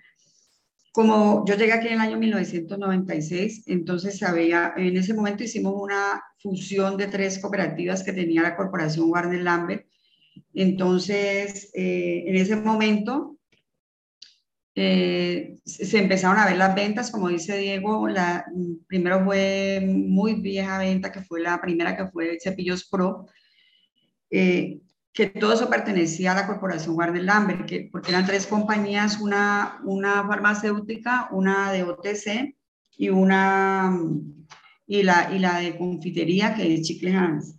[0.95, 6.23] como yo llegué aquí en el año 1996, entonces había, en ese momento hicimos una
[6.39, 9.89] fusión de tres cooperativas que tenía la corporación Warner Lambert.
[10.53, 13.39] Entonces, eh, en ese momento
[14.77, 18.47] eh, se empezaron a ver las ventas, como dice Diego, la,
[18.87, 23.27] primero fue muy vieja venta, que fue la primera que fue Cepillos Pro.
[24.31, 24.79] Eh,
[25.15, 29.81] que todo eso pertenecía a la corporación Warner Lambert, que, porque eran tres compañías, una,
[29.85, 32.57] una farmacéutica, una de OTC
[32.99, 33.97] y una
[34.89, 37.55] y la, y la de confitería, que es Chicle Hans.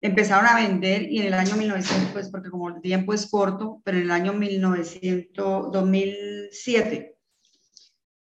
[0.00, 3.82] Empezaron a vender y en el año 1900, pues porque como el tiempo es corto,
[3.84, 7.14] pero en el año 1900, 2007,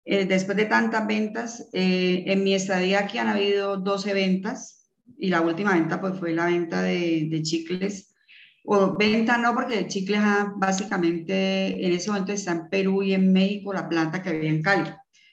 [0.05, 5.29] eh, después de tantas ventas, eh, en mi estadía aquí han habido 12 ventas y
[5.29, 8.06] la última venta pues fue la venta de, de chicles
[8.69, 10.19] o venta no, porque el chicle
[10.57, 14.61] básicamente en ese momento está en Perú y en México la planta que había en
[14.61, 14.89] Cali.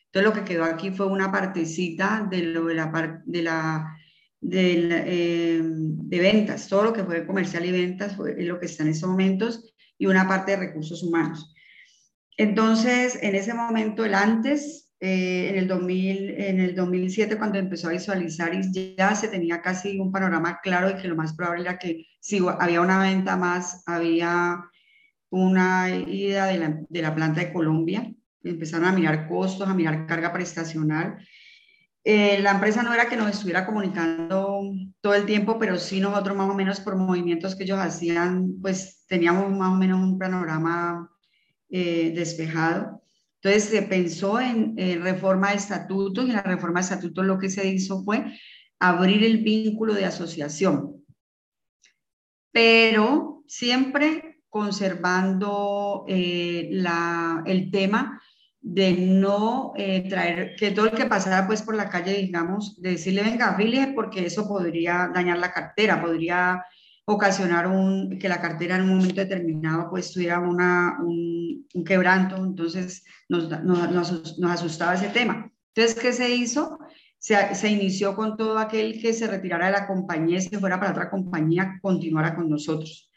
[0.07, 3.97] Entonces lo que quedó aquí fue una partecita de, lo de la, de la
[4.41, 8.91] de, de, ventas, todo lo que fue comercial y ventas fue lo que está en
[8.91, 11.53] estos momentos y una parte de recursos humanos.
[12.37, 17.89] Entonces, en ese momento, el antes, eh, en, el 2000, en el 2007, cuando empezó
[17.89, 18.53] a visualizar,
[18.97, 22.41] ya se tenía casi un panorama claro de que lo más probable era que si
[22.61, 24.65] había una venta más, había
[25.31, 28.13] una ida de la, de la planta de Colombia.
[28.43, 31.19] Empezaron a mirar costos, a mirar carga prestacional
[32.07, 36.37] eh, la empresa no era que nos estuviera comunicando todo el tiempo, pero sí nosotros
[36.37, 41.11] más o menos por movimientos que ellos hacían, pues teníamos más o menos un panorama
[41.71, 43.03] eh, despejado.
[43.45, 47.51] Entonces se pensó en reforma de estatutos y en la reforma de estatutos lo que
[47.51, 48.25] se hizo fue
[48.81, 51.05] abrir el vínculo de asociación,
[52.51, 58.23] pero siempre conservando eh, la, el tema
[58.61, 62.93] de no eh, traer, que todo el que pasara pues por la calle, digamos, de
[62.93, 66.65] decirle, venga, afíliese, porque eso podría dañar la cartera, podría
[67.07, 73.05] ocasionar un, que la cartera en un momento determinado pues tuviera una, un, quebranto, entonces
[73.29, 75.51] nos, nos, nos, asustaba ese tema.
[75.75, 76.79] Entonces, ¿qué se hizo?
[77.19, 80.79] Se, se, inició con todo aquel que se retirara de la compañía y se fuera
[80.79, 83.11] para otra compañía, continuara con nosotros.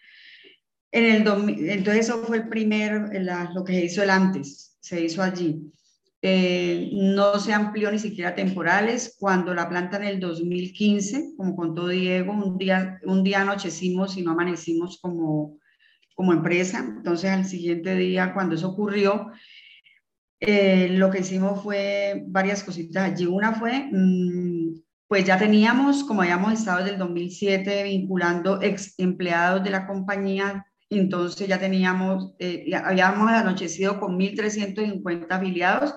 [0.91, 3.11] En el, entonces, eso fue el primer,
[3.53, 5.61] lo que se hizo el antes se hizo allí.
[6.29, 9.15] Eh, no se amplió ni siquiera temporales.
[9.17, 14.23] Cuando la planta en el 2015, como contó Diego, un día, un día anochecimos y
[14.23, 15.57] no amanecimos como,
[16.15, 16.79] como empresa.
[16.79, 19.31] Entonces, al siguiente día, cuando eso ocurrió,
[20.41, 23.25] eh, lo que hicimos fue varias cositas allí.
[23.25, 29.63] Una fue, mm, pues ya teníamos, como habíamos estado desde el 2007, vinculando ex empleados
[29.63, 35.93] de la compañía entonces ya teníamos, eh, habíamos anochecido con 1.350 afiliados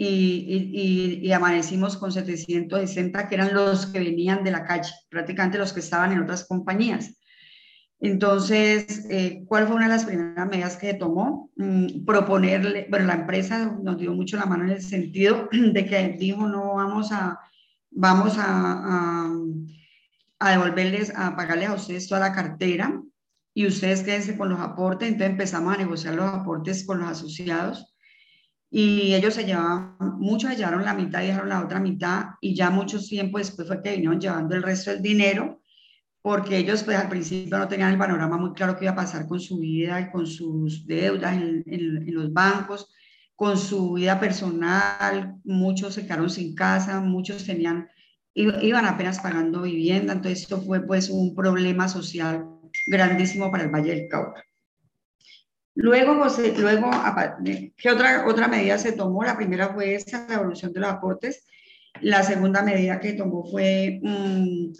[0.00, 5.72] y, y, amanecimos con 760 que eran los que venían de la calle, prácticamente los
[5.72, 7.18] que estaban en otras compañías.
[7.98, 11.50] Entonces, eh, ¿cuál fue una de las primeras medidas que tomó?
[11.56, 16.16] Mm, proponerle, bueno, la empresa nos dio mucho la mano en el sentido de que
[16.16, 17.40] dijo, no vamos a,
[17.90, 19.32] vamos a, a,
[20.38, 23.02] a devolverles, a pagarles a ustedes toda la cartera,
[23.52, 25.08] y ustedes quédense con los aportes.
[25.08, 27.96] Entonces empezamos a negociar los aportes con los asociados
[28.70, 32.54] y ellos se llevaban, muchos se llevaron la mitad y dejaron la otra mitad y
[32.54, 35.62] ya mucho tiempo después fue que vinieron llevando el resto del dinero
[36.20, 39.26] porque ellos pues al principio no tenían el panorama muy claro qué iba a pasar
[39.26, 42.92] con su vida y con sus deudas en, en los bancos,
[43.34, 47.88] con su vida personal, muchos se quedaron sin casa, muchos tenían,
[48.34, 52.44] iban apenas pagando vivienda, entonces esto fue pues un problema social
[52.86, 54.42] grandísimo para el Valle del Cauca.
[55.80, 56.90] Luego, José, luego,
[57.76, 59.22] ¿qué otra, otra medida se tomó?
[59.22, 61.44] La primera fue esa, la evolución de los aportes.
[62.00, 64.72] La segunda medida que tomó fue mm,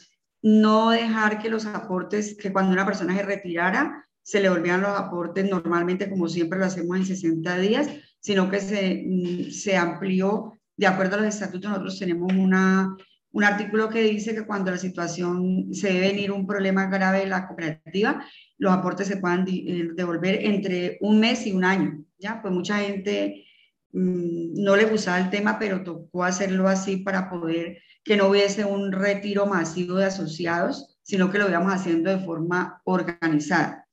[0.42, 4.90] no dejar que los aportes, que cuando una persona se retirara, se le volvieran los
[4.90, 10.58] aportes normalmente, como siempre lo hacemos en 60 días, sino que se, mm, se amplió,
[10.76, 12.96] de acuerdo a los estatutos, nosotros tenemos una
[13.32, 17.30] un artículo que dice que cuando la situación se debe venir un problema grave en
[17.30, 18.24] la cooperativa,
[18.58, 22.04] los aportes se puedan eh, devolver entre un mes y un año.
[22.18, 22.42] ¿ya?
[22.42, 23.46] Pues mucha gente
[23.92, 28.64] mm, no le gustaba el tema, pero tocó hacerlo así para poder que no hubiese
[28.64, 33.86] un retiro masivo de asociados, sino que lo íbamos haciendo de forma organizada.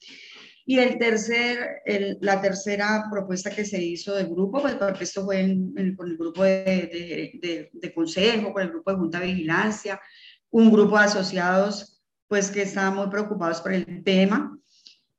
[0.67, 1.84] Y el tercer,
[2.21, 5.56] la tercera propuesta que se hizo del grupo, pues porque esto fue
[5.95, 10.01] con el grupo de, consejo, con el grupo de junta de vigilancia,
[10.49, 11.95] un grupo de asociados
[12.28, 14.58] pues que estaban muy preocupados por el tema.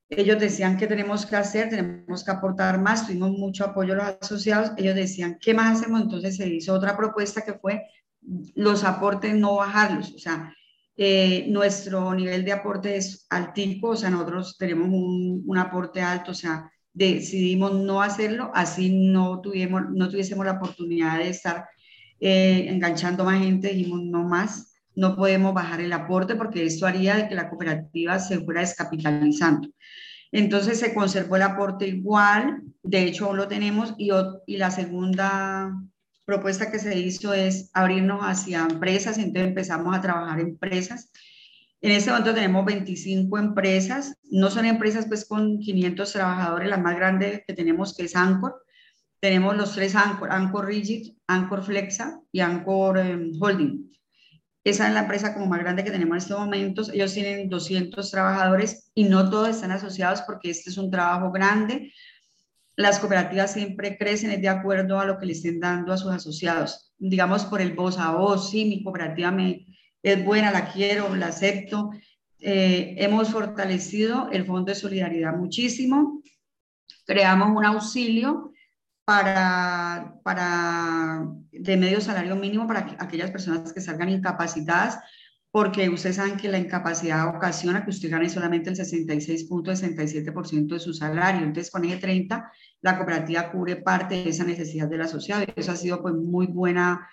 [0.09, 4.07] Ellos decían que tenemos que hacer, tenemos que aportar más, tuvimos mucho apoyo a los
[4.21, 6.03] asociados, ellos decían, ¿qué más hacemos?
[6.03, 7.83] Entonces se hizo otra propuesta que fue
[8.55, 10.53] los aportes no bajarlos, o sea,
[10.97, 16.31] eh, nuestro nivel de aporte es altico, o sea, nosotros tenemos un, un, aporte alto,
[16.31, 21.67] o sea, decidimos no hacerlo, así no, tuvimos, no tuviésemos la oportunidad de estar
[22.19, 27.17] eh, enganchando más gente, dijimos no más, no podemos bajar el aporte porque esto haría
[27.17, 29.69] de que la cooperativa se fuera descapitalizando.
[30.33, 34.11] Entonces se conservó el aporte igual, de hecho lo tenemos, y,
[34.57, 35.73] la segunda
[36.25, 41.13] propuesta que se hizo es abrirnos hacia empresas, entonces empezamos a trabajar empresas.
[41.81, 46.97] En este momento tenemos 25 empresas, no son empresas pues con 500 trabajadores, la más
[46.97, 48.63] grande que tenemos es Anchor.
[49.21, 53.91] Tenemos los tres Anchor, Anchor Rigid, Anchor Flexa y Anchor em, Holding.
[54.67, 56.91] Esa es la empresa como más grande que tenemos en estos momentos.
[56.93, 61.93] Ellos tienen 200 trabajadores y no todos están asociados porque este es un trabajo grande.
[62.75, 66.93] Las cooperativas siempre crecen de acuerdo a lo que le estén dando a sus asociados.
[66.99, 69.67] Digamos por el voz a voz, sí, mi cooperativa me,
[70.03, 71.93] es buena, la quiero, la acepto.
[72.41, 76.23] Eh, hemos fortalecido el Fondo de Solidaridad muchísimo.
[77.07, 78.51] Creamos un auxilio
[79.07, 84.99] para, para de medio salario mínimo para aquellas personas que salgan incapacitadas,
[85.53, 90.93] porque ustedes saben que la incapacidad ocasiona que usted gane solamente el 66.67% de su
[90.93, 91.47] salario.
[91.47, 92.51] Entonces, con ese 30,
[92.83, 96.49] la cooperativa cubre parte de esa necesidad del asociado y eso ha sido pues muy
[96.49, 97.09] buena,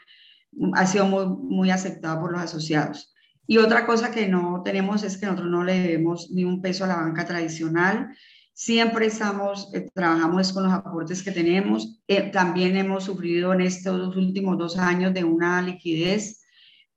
[0.73, 3.13] ha sido muy, muy aceptado por los asociados.
[3.45, 6.85] Y otra cosa que no tenemos es que nosotros no le debemos ni un peso
[6.85, 8.15] a la banca tradicional.
[8.55, 11.99] Siempre estamos, eh, trabajamos con los aportes que tenemos.
[12.07, 16.45] Eh, también hemos sufrido en estos últimos dos años de una liquidez.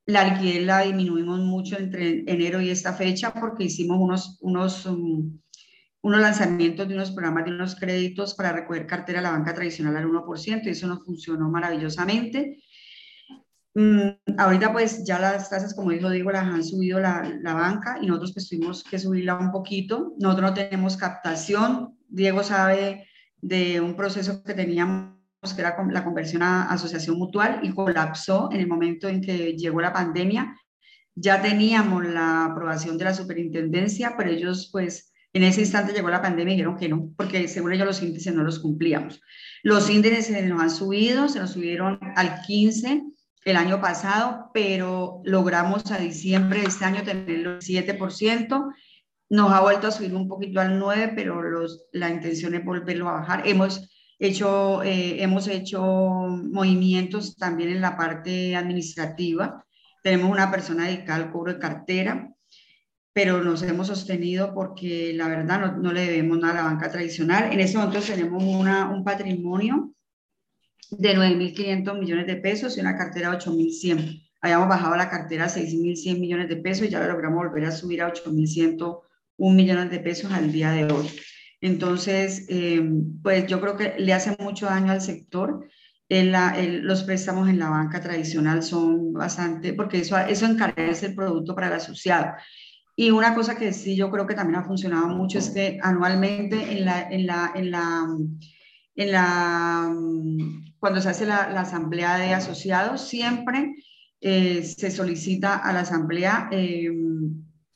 [0.04, 5.38] La liquidez la disminuimos mucho entre enero y esta fecha porque hicimos unos, unos, um,
[6.02, 9.96] unos lanzamientos de unos programas de unos créditos para recoger cartera a la banca tradicional
[9.96, 12.62] al 1% y eso nos funcionó maravillosamente.
[13.78, 18.06] Mm, ahorita pues ya las tasas, como dijo Diego, las han subido la, banca y
[18.06, 20.14] nosotros pues tuvimos que subirla un poquito.
[20.18, 21.94] Nosotros no tenemos captación.
[22.08, 25.14] Diego sabe de un proceso que teníamos
[25.54, 29.82] que era la conversión a asociación mutual y colapsó en el momento en que llegó
[29.82, 30.56] la pandemia.
[31.14, 36.22] Ya teníamos la aprobación de la superintendencia, pero ellos pues en ese instante llegó la
[36.22, 39.20] pandemia y dijeron que no, porque según ellos los índices no los cumplíamos.
[39.62, 43.15] Los índices se nos han subido, se nos subieron al 15
[43.46, 48.74] el año pasado, pero logramos a diciembre de este año tener el 7%.
[49.30, 53.08] Nos ha vuelto a subir un poquito al 9%, pero los, la intención es volverlo
[53.08, 53.46] a bajar.
[53.46, 59.64] Hemos hecho, eh, hemos hecho movimientos también en la parte administrativa.
[60.02, 62.32] Tenemos una persona dedicada al cobro de cartera,
[63.12, 66.90] pero nos hemos sostenido porque la verdad no, no le debemos nada a la banca
[66.90, 67.52] tradicional.
[67.52, 69.92] En ese momento tenemos una, un patrimonio
[70.90, 74.28] de 9.500 millones de pesos y una cartera de 8.100.
[74.40, 77.72] Habíamos bajado la cartera a 6.100 millones de pesos y ya lo logramos volver a
[77.72, 79.00] subir a 8.101
[79.38, 81.10] millones de pesos al día de hoy.
[81.60, 82.82] Entonces, eh,
[83.22, 85.66] pues yo creo que le hace mucho daño al sector.
[86.08, 91.68] los préstamos en la banca tradicional son bastante, porque eso, eso encarece el producto para
[91.68, 92.34] el asociado.
[92.94, 96.72] Y una cosa que sí yo creo que también ha funcionado mucho es que anualmente
[96.72, 98.06] en la, en la, en la,
[98.94, 99.94] en la
[100.86, 103.74] cuando se hace la, asamblea de asociados, siempre
[104.20, 106.88] eh, se solicita a la asamblea eh,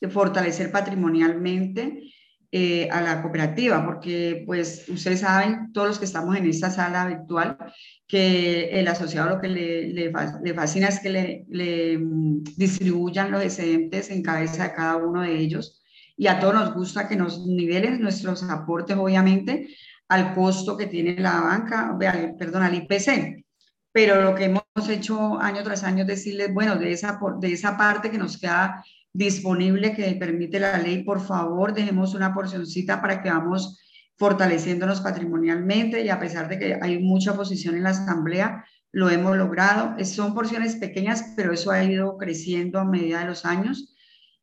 [0.08, 2.04] fortalecer patrimonialmente
[2.52, 7.08] eh, a la cooperativa, porque pues ustedes saben, todos los que estamos en esta sala
[7.08, 7.58] virtual,
[8.06, 13.42] que el asociado lo que le, le, fascina es que le, le, mm, distribuyan los
[13.42, 15.82] excedentes en cabeza de cada uno de ellos
[16.16, 19.68] y a todos nos gusta que nos nivelen nuestros aportes, obviamente,
[20.10, 21.96] al costo que tiene la banca,
[22.36, 23.44] perdón, al IPC.
[23.92, 27.76] Pero lo que hemos hecho año tras año es decirles, bueno, de esa, de esa
[27.76, 33.22] parte que nos queda disponible que permite la ley, por favor, dejemos una porcioncita para
[33.22, 33.80] que vamos
[34.16, 39.36] fortaleciéndonos patrimonialmente y a pesar de que hay mucha oposición en la asamblea, lo hemos
[39.36, 39.94] logrado.
[40.04, 43.96] Son porciones pequeñas, pero eso ha ido creciendo a medida de los años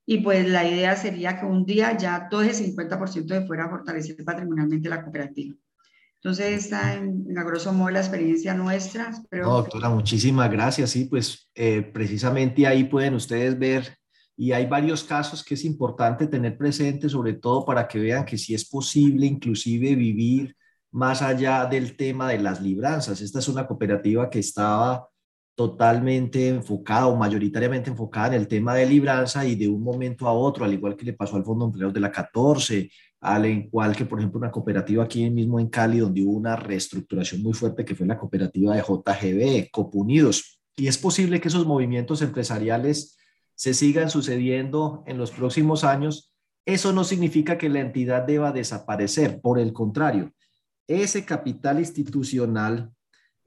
[0.10, 3.70] y pues la idea sería que un día ya todo ese 50% de fuera a
[3.70, 5.54] fortalecer patrimonialmente la cooperativa.
[6.15, 9.12] Entonces, está en, en a grosso modo la experiencia nuestra.
[9.32, 10.91] No, doctora, muchísimas gracias.
[10.91, 13.98] Sí, pues eh, precisamente ahí pueden ustedes ver
[14.38, 18.38] y hay varios casos que es importante tener presente, sobre todo para que vean que
[18.38, 20.56] sí es posible inclusive vivir
[20.91, 23.20] más allá del tema de las libranzas.
[23.20, 25.10] Esta es una cooperativa que estaba
[25.58, 30.32] totalmente enfocada o mayoritariamente enfocada en el tema de libranza y de un momento a
[30.32, 32.91] otro, al igual que le pasó al Fondo de de la 14,
[33.22, 37.41] al igual que, por ejemplo, una cooperativa aquí mismo en Cali, donde hubo una reestructuración
[37.41, 40.60] muy fuerte, que fue la cooperativa de JGB, Copunidos.
[40.76, 43.17] Y es posible que esos movimientos empresariales
[43.56, 46.36] se sigan sucediendo en los próximos años.
[46.67, 50.32] Eso no significa que la entidad deba desaparecer, por el contrario,
[50.88, 52.91] ese capital institucional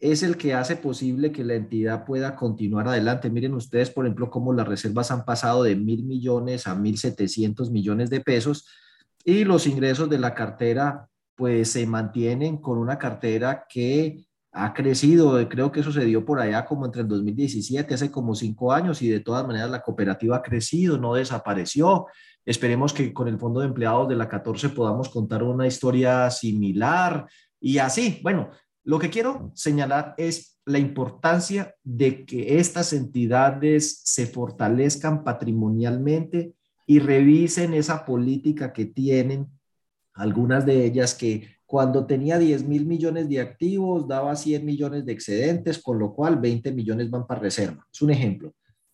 [0.00, 3.30] es el que hace posible que la entidad pueda continuar adelante.
[3.30, 7.70] Miren ustedes, por ejemplo, cómo las reservas han pasado de mil millones a mil setecientos
[7.70, 8.66] millones de pesos
[9.24, 15.48] y los ingresos de la cartera pues se mantienen con una cartera que ha crecido,
[15.48, 19.00] creo que eso se dio por allá como entre el 2017, hace como cinco años,
[19.00, 22.06] y de todas maneras la cooperativa ha crecido, no desapareció.
[22.44, 27.26] Esperemos que con el Fondo de Empleados de la 14 podamos contar una historia similar
[27.60, 28.20] y así.
[28.22, 28.50] Bueno,
[28.90, 36.54] lo que quiero señalar es la importancia de que estas entidades se fortalezcan patrimonialmente
[36.88, 39.46] y revisen esa política que tienen,
[40.12, 45.12] algunas de ellas que cuando tenía 10 mil millones de activos daba 100 millones de
[45.12, 47.86] excedentes, con lo cual 20 millones van para reserva.
[47.92, 48.52] Es un ejemplo.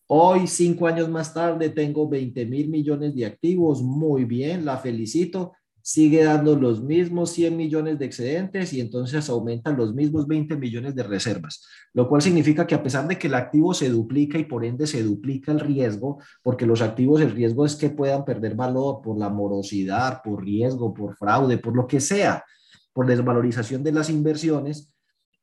[0.09, 3.81] Hoy, cinco años más tarde, tengo 20 mil millones de activos.
[3.83, 5.55] Muy bien, la felicito
[5.87, 10.97] sigue dando los mismos 100 millones de excedentes y entonces aumentan los mismos 20 millones
[10.97, 14.47] de reservas, lo cual significa que a pesar de que el activo se duplica y
[14.47, 18.57] por ende se duplica el riesgo, porque los activos el riesgo es que puedan perder
[18.57, 22.45] valor por la morosidad, por riesgo, por fraude, por lo que sea,
[22.93, 24.93] por desvalorización de las inversiones,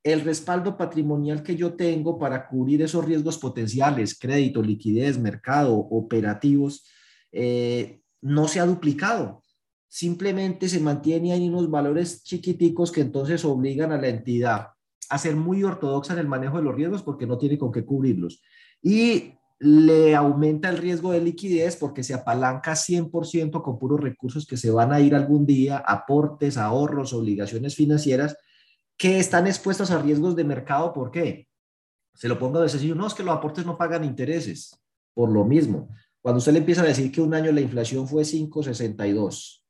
[0.02, 6.84] el respaldo patrimonial que yo tengo para cubrir esos riesgos potenciales, crédito, liquidez, mercado, operativos,
[7.32, 9.42] eh, no se ha duplicado
[9.94, 14.70] simplemente se mantiene ahí unos valores chiquiticos que entonces obligan a la entidad
[15.08, 17.84] a ser muy ortodoxa en el manejo de los riesgos porque no tiene con qué
[17.84, 18.42] cubrirlos.
[18.82, 24.56] Y le aumenta el riesgo de liquidez porque se apalanca 100% con puros recursos que
[24.56, 28.36] se van a ir algún día, aportes, ahorros, obligaciones financieras
[28.96, 30.92] que están expuestas a riesgos de mercado.
[30.92, 31.46] ¿Por qué?
[32.14, 34.76] Se lo pongo de sencillo, no, es que los aportes no pagan intereses.
[35.14, 35.88] Por lo mismo,
[36.20, 39.63] cuando usted le empieza a decir que un año la inflación fue 5,62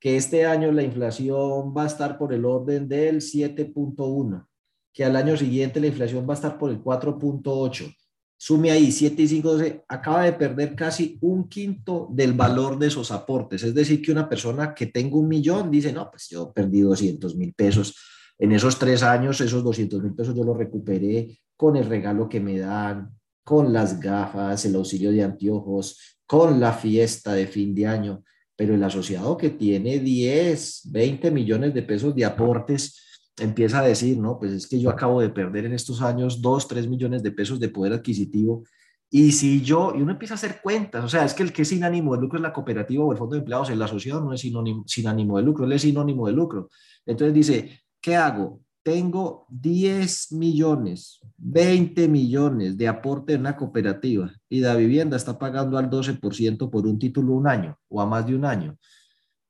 [0.00, 4.46] que este año la inflación va a estar por el orden del 7.1,
[4.92, 7.94] que al año siguiente la inflación va a estar por el 4.8.
[8.38, 12.88] Sume ahí 7 y 5, 12, acaba de perder casi un quinto del valor de
[12.88, 13.62] esos aportes.
[13.62, 17.34] Es decir, que una persona que tenga un millón dice, no, pues yo perdí 200
[17.34, 17.94] mil pesos.
[18.38, 22.40] En esos tres años, esos 200 mil pesos yo los recuperé con el regalo que
[22.40, 23.10] me dan,
[23.42, 28.22] con las gafas, el auxilio de anteojos, con la fiesta de fin de año
[28.56, 33.02] pero el asociado que tiene 10, 20 millones de pesos de aportes
[33.38, 36.68] empieza a decir, no, pues es que yo acabo de perder en estos años 2,
[36.68, 38.64] 3 millones de pesos de poder adquisitivo.
[39.10, 41.64] Y si yo, y uno empieza a hacer cuentas, o sea, es que el que
[41.64, 44.32] sin ánimo de lucro es la cooperativa o el fondo de empleados, el asociado no
[44.32, 46.70] es sinónimo, sin ánimo de lucro, él es sinónimo de lucro.
[47.04, 48.60] Entonces dice, ¿qué hago?
[48.86, 55.76] Tengo 10 millones, 20 millones de aporte en una cooperativa y la vivienda está pagando
[55.76, 58.78] al 12% por un título un año o a más de un año,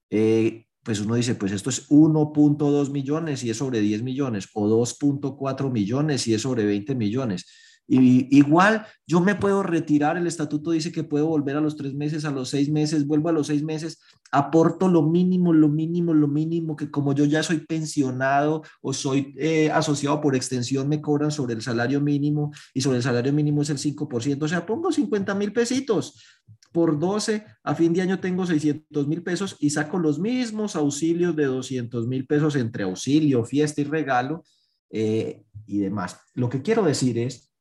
[0.08, 4.66] eh, pues uno dice, pues esto es 1.2 millones y es sobre 10 millones o
[4.66, 7.44] 2.4 millones y es sobre 20 millones.
[7.88, 11.94] Y igual yo me puedo retirar, el estatuto dice que puedo volver a los tres
[11.94, 14.00] meses, a los seis meses, vuelvo a los seis meses,
[14.32, 19.34] aporto lo mínimo, lo mínimo, lo mínimo, que como yo ya soy pensionado o soy
[19.38, 23.62] eh, asociado por extensión, me cobran sobre el salario mínimo y sobre el salario mínimo
[23.62, 26.20] es el 5%, o sea, pongo 50 mil pesitos
[26.72, 31.34] por 12, a fin de año tengo 600 mil pesos y saco los mismos auxilios
[31.34, 34.44] de 200 mil pesos entre auxilio, fiesta y regalo
[34.90, 36.18] eh, y demás.
[36.34, 37.55] Lo que quiero decir es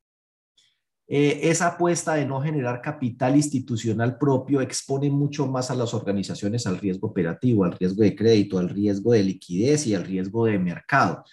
[1.07, 6.65] eh, esa apuesta de no generar capital institucional propio expone mucho más a las organizaciones
[6.65, 10.57] al riesgo operativo, al riesgo de crédito, al riesgo de liquidez y al riesgo de
[10.57, 11.23] mercado.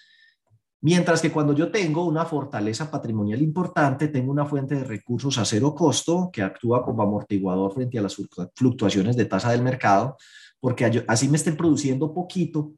[0.81, 5.45] Mientras que cuando yo tengo una fortaleza patrimonial importante, tengo una fuente de recursos a
[5.45, 8.17] cero costo que actúa como amortiguador frente a las
[8.53, 10.17] fluctuaciones de tasa del mercado,
[10.59, 12.73] porque así me estén produciendo poquito,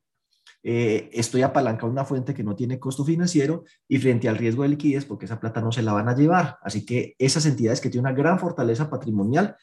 [0.68, 4.64] eh, estoy apalancado en una fuente que no tiene costo financiero y frente al riesgo
[4.64, 6.58] de liquidez, porque esa plata no se la van a llevar.
[6.64, 9.56] Así que esas entidades que tienen una gran fortaleza patrimonial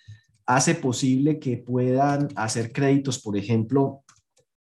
[0.46, 4.05] hace posible que puedan hacer créditos, por ejemplo,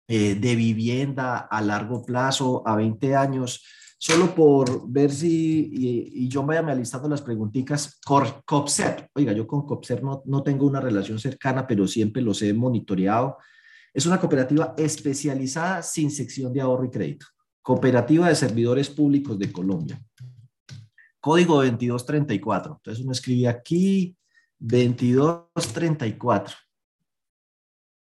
[0.10, 3.64] eh, de vivienda a largo plazo, a 20 años,
[3.98, 9.66] solo por ver si, y, yo me vaya alistando las preguntitas, COPSER, oiga, yo con
[9.66, 13.38] COPSER no, no tengo una relación cercana, pero siempre los he monitoreado
[13.96, 17.28] es una cooperativa especializada sin sección de ahorro y crédito.
[17.62, 19.98] Cooperativa de Servidores Públicos de Colombia.
[21.22, 22.74] Código 2234.
[22.74, 24.18] Entonces uno escribe aquí
[24.60, 26.58] 2234.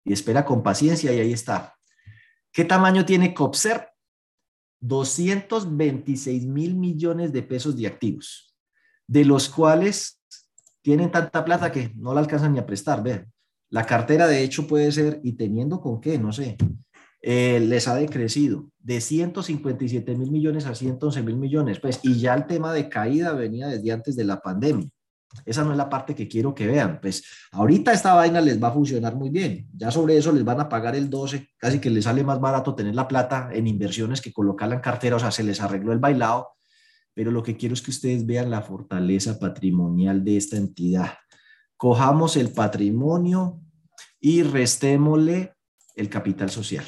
[0.06, 1.76] Y espera con paciencia y ahí está.
[2.52, 3.88] ¿Qué tamaño tiene COPSER?
[4.80, 8.54] 226 mil millones de pesos de activos,
[9.08, 10.20] de los cuales
[10.82, 13.02] tienen tanta plata que no la alcanzan ni a prestar.
[13.04, 13.32] Vean,
[13.74, 16.58] la cartera, de hecho, puede ser, y teniendo con qué, no sé,
[17.24, 22.36] eh, les ha decrecido de 157 mil millones a 111 mil millones, pues, y ya
[22.36, 24.88] el tema de caída venía desde antes de la pandemia.
[25.44, 27.00] Esa no es la parte que quiero que vean.
[27.02, 29.68] Pues ahorita esta vaina les va a funcionar muy bien.
[29.76, 32.76] Ya sobre eso les van a pagar el 12, casi que les sale más barato
[32.76, 36.00] tener la plata en inversiones que colocarla en cartera, o sea, se les arregló el
[36.00, 36.50] bailado.
[37.16, 41.14] Pero lo que quiero es que ustedes vean la fortaleza patrimonial de esta entidad.
[41.76, 43.63] Cojamos el patrimonio
[44.26, 45.54] y restémosle
[45.96, 46.86] el capital social.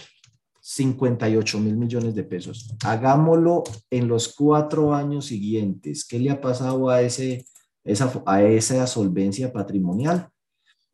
[0.62, 2.74] 58 mil millones de pesos.
[2.84, 6.08] Hagámoslo en los cuatro años siguientes.
[6.08, 7.46] ¿Qué le ha pasado a, ese,
[7.84, 10.30] esa, a esa solvencia patrimonial?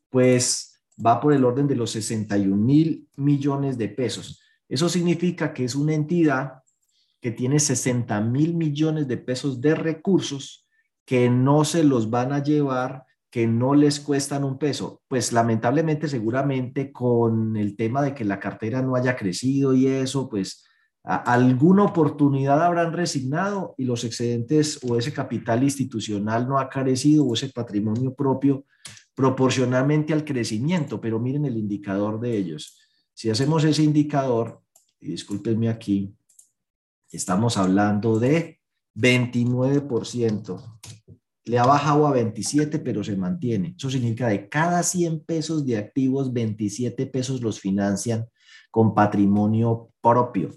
[0.10, 4.42] Pues va por el orden de los 61 mil millones de pesos.
[4.68, 6.64] Eso significa que es una entidad
[7.22, 10.68] que tiene 60 mil millones de pesos de recursos
[11.06, 15.01] que no se los van a llevar que no les cuestan un peso?
[15.07, 20.29] Pues lamentablemente, seguramente con el tema de que la cartera no haya crecido y eso,
[20.29, 20.65] pues
[21.03, 27.34] alguna oportunidad habrán resignado y los excedentes o ese capital institucional no ha crecido o
[27.34, 28.65] ese patrimonio propio
[29.15, 32.77] proporcionalmente al crecimiento, pero miren el indicador de ellos.
[33.13, 34.61] Si hacemos ese indicador,
[34.99, 36.13] y discúlpenme aquí,
[37.11, 38.59] estamos hablando de
[38.95, 40.79] 29%
[41.46, 43.76] le ha bajado a 27, pero se mantiene.
[43.78, 48.28] Eso significa de cada 100 pesos de activos, 27 pesos los financian
[48.70, 50.50] con patrimonio propio.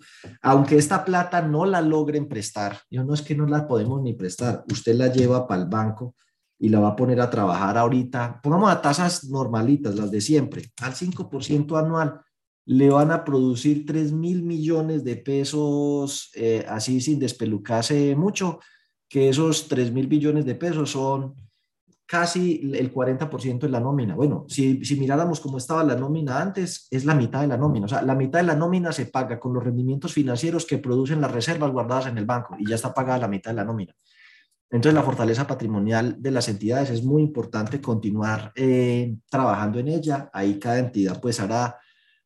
[0.42, 4.14] Aunque esta plata no la logren prestar, yo no es que no la podemos ni
[4.14, 6.14] prestar, usted la lleva para el banco
[6.58, 10.70] y la va a poner a trabajar ahorita, pongamos a tasas normalitas, las de siempre,
[10.80, 12.20] al 5% anual,
[12.66, 18.60] le van a producir 3 mil millones de pesos eh, así sin despelucarse mucho
[19.14, 21.36] que esos 3 mil billones de pesos son
[22.04, 24.16] casi el 40% de la nómina.
[24.16, 27.86] Bueno, si, si miráramos cómo estaba la nómina antes, es la mitad de la nómina.
[27.86, 31.20] O sea, la mitad de la nómina se paga con los rendimientos financieros que producen
[31.20, 33.94] las reservas guardadas en el banco y ya está pagada la mitad de la nómina.
[34.68, 40.28] Entonces, la fortaleza patrimonial de las entidades es muy importante continuar eh, trabajando en ella.
[40.32, 41.78] Ahí cada entidad pues hará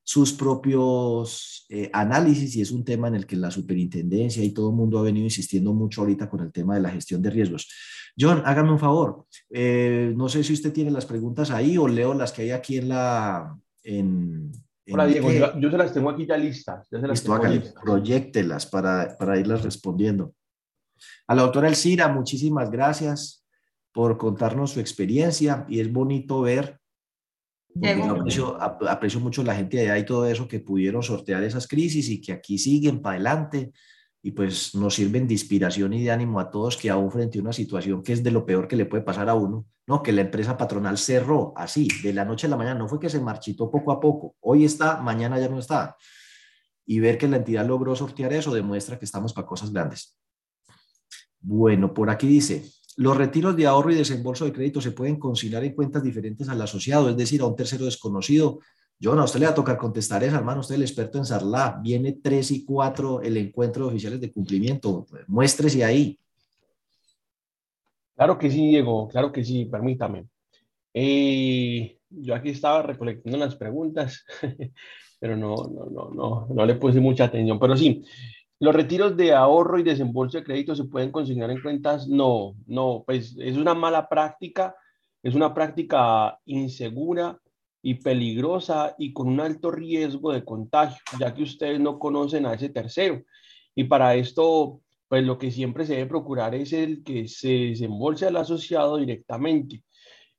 [0.09, 4.71] sus propios eh, análisis y es un tema en el que la superintendencia y todo
[4.71, 7.69] el mundo ha venido insistiendo mucho ahorita con el tema de la gestión de riesgos.
[8.19, 9.27] John, hágame un favor.
[9.51, 12.79] Eh, no sé si usted tiene las preguntas ahí o leo las que hay aquí
[12.79, 13.55] en la...
[13.83, 14.51] En,
[14.91, 16.89] Hola, Diego, yo, se las tengo aquí ya listas.
[16.91, 17.21] Ya se las
[17.83, 20.33] Proyectelas para, para irlas respondiendo.
[21.27, 23.45] A la doctora Elcira, muchísimas gracias
[23.93, 26.81] por contarnos su experiencia y es bonito ver
[27.83, 32.09] Aprecio, aprecio, mucho la gente de allá y todo eso que pudieron sortear esas crisis
[32.09, 33.73] y que aquí siguen para adelante
[34.23, 37.43] y pues nos sirven de inspiración y de ánimo a todos que aún frente a
[37.43, 40.03] una situación que es de lo peor que le puede pasar a uno, ¿no?
[40.03, 43.09] Que la empresa patronal cerró así, de la noche a la mañana, no fue que
[43.09, 45.97] se marchitó poco a poco, hoy está, mañana ya no está.
[46.85, 50.19] Y ver que la entidad logró sortear eso demuestra que estamos para cosas grandes.
[51.41, 52.65] Bueno, por aquí dice,
[52.99, 56.61] los retiros de ahorro y desembolso de crédito se pueden consignar en cuentas diferentes al
[56.61, 58.59] asociado, es decir, a un tercero desconocido.
[58.99, 61.25] No, a usted le va a tocar contestar esa, hermano, usted es el experto en
[61.25, 61.79] Sarla.
[61.81, 65.07] Viene 3 y 4 el encuentro de oficiales de cumplimiento.
[65.29, 66.19] Muéstrese ahí.
[68.17, 70.27] Claro que sí, Diego, claro que sí, permítame.
[70.93, 74.25] Eh, yo aquí estaba recolectando las preguntas,
[75.21, 77.61] pero no, no, no, no, no le puse mucha atención.
[77.61, 78.05] Pero sí,
[78.61, 82.09] ¿Los retiros de ahorro y desembolso de crédito se pueden consignar en cuentas?
[82.09, 84.75] No, no, pues es una mala práctica,
[85.23, 87.39] es una práctica insegura
[87.83, 92.55] y peligrosa y con un alto riesgo de contagio, ya que ustedes no conocen a
[92.55, 93.23] ese tercero.
[93.77, 98.27] Y para esto, pues lo que siempre se debe procurar es el que se desembolse
[98.27, 99.85] al asociado directamente.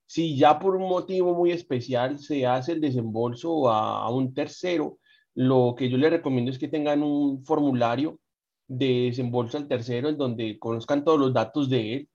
[0.06, 5.00] Si ya por un motivo muy especial se hace el desembolso a, a un tercero,
[5.36, 8.20] lo que yo les recomiendo es que tengan un formulario
[8.68, 12.10] de desembolso al tercero en donde conozcan todos los datos de él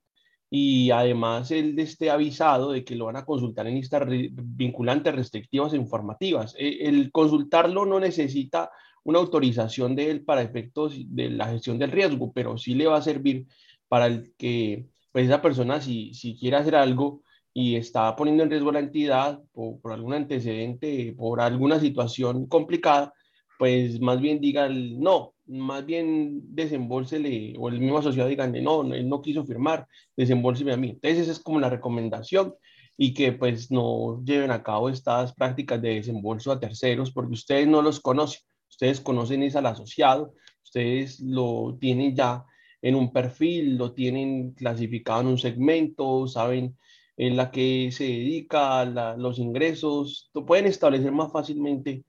[0.57, 5.73] y además él esté avisado de que lo van a consultar en listas vinculantes, restrictivas
[5.73, 6.55] e informativas.
[6.57, 8.71] E, el consultarlo no necesita
[9.03, 12.99] una autorización de él para efectos de la gestión del riesgo, pero sí le va
[12.99, 13.49] a servir
[13.89, 17.24] para el que pues esa persona si, si quiere hacer algo
[17.55, 23.15] y está poniendo en riesgo la entidad por, por algún antecedente, por alguna situación complicada,
[23.59, 29.09] pues más bien diga no, más bien desembolsele, o el mismo asociado diga no, él
[29.09, 29.87] no quiso firmar,
[30.17, 30.91] desembolseme a mí.
[30.91, 32.55] Entonces esa es como la recomendación
[32.97, 37.69] y que pues no lleven a cabo estas prácticas de desembolso a terceros porque ustedes
[37.69, 40.35] no los conocen, ustedes conocen es al asociado,
[40.65, 42.45] ustedes lo tienen ya
[42.83, 46.77] en un perfil, lo tienen clasificado en un segmento, saben
[47.17, 48.85] en la que se dedica,
[49.17, 52.05] los ingresos, pueden establecer más fácilmente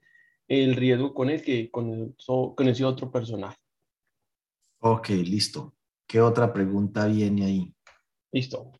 [0.48, 3.56] el riesgo con el que con, con ese otro personaje.
[4.80, 5.74] Ok, listo.
[6.06, 7.74] ¿Qué otra pregunta viene ahí?
[8.32, 8.72] Listo.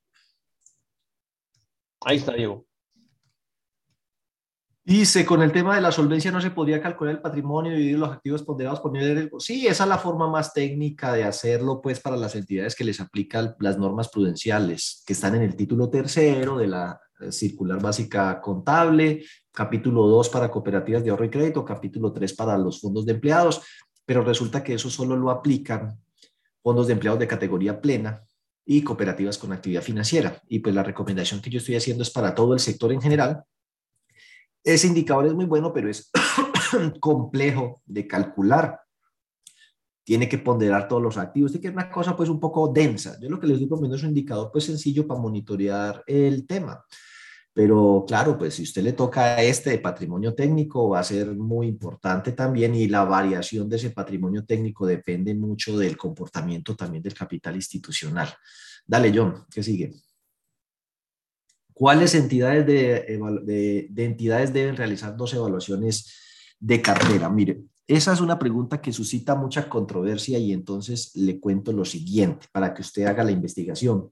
[2.00, 2.65] Ahí está, Diego.
[4.88, 7.98] Dice, con el tema de la solvencia no se podría calcular el patrimonio y dividir
[7.98, 9.40] los activos ponderados por nivel de riesgo.
[9.40, 13.00] Sí, esa es la forma más técnica de hacerlo, pues, para las entidades que les
[13.00, 18.40] aplican las normas prudenciales, que están en el título tercero de la eh, circular básica
[18.40, 23.14] contable, capítulo 2 para cooperativas de ahorro y crédito, capítulo 3 para los fondos de
[23.14, 23.62] empleados,
[24.04, 25.98] pero resulta que eso solo lo aplican
[26.62, 28.22] fondos de empleados de categoría plena
[28.64, 30.40] y cooperativas con actividad financiera.
[30.46, 33.42] Y pues la recomendación que yo estoy haciendo es para todo el sector en general,
[34.66, 36.10] ese indicador es muy bueno, pero es
[37.00, 38.80] complejo de calcular.
[40.04, 41.52] Tiene que ponderar todos los activos.
[41.52, 43.16] Que ser una cosa pues un poco densa.
[43.20, 46.84] Yo lo que les digo es un indicador pues sencillo para monitorear el tema.
[47.52, 51.68] Pero claro, pues si usted le toca este de patrimonio técnico va a ser muy
[51.68, 57.14] importante también y la variación de ese patrimonio técnico depende mucho del comportamiento también del
[57.14, 58.28] capital institucional.
[58.84, 59.94] Dale, John, ¿qué sigue?
[61.78, 66.10] ¿Cuáles entidades, de, entidades deben realizar dos evaluaciones
[66.58, 67.28] de cartera?
[67.28, 72.46] Mire, esa es una pregunta que suscita mucha controversia y entonces le cuento lo siguiente
[72.50, 74.10] para que usted haga la investigación.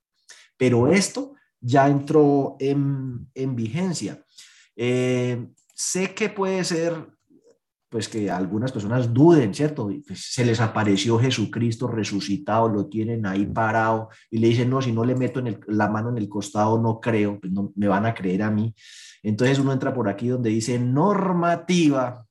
[0.58, 4.24] Pero esto ya entró en, en vigencia.
[4.76, 7.15] Eh, sé que puede ser
[7.96, 9.90] pues que algunas personas duden, ¿cierto?
[10.06, 14.92] Pues, se les apareció Jesucristo resucitado, lo tienen ahí parado y le dicen, no, si
[14.92, 18.06] no le meto en la mano en el costado, no creo, pues no me van
[18.06, 18.76] a creer a mí.
[19.24, 22.26] Entonces uno entra por aquí donde dice normativa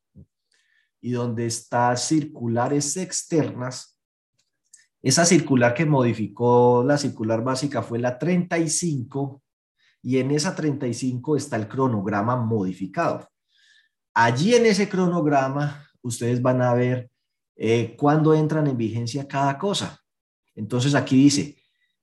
[1.01, 3.99] y donde está circulares externas.
[5.01, 9.41] Esa circular que modificó la circular básica fue la 35
[10.03, 13.27] y en esa 35 está el cronograma modificado.
[14.15, 17.11] Allí en ese cronograma, ustedes van a ver
[17.57, 20.01] eh, cuándo entran en vigencia cada cosa.
[20.55, 21.57] Entonces aquí dice,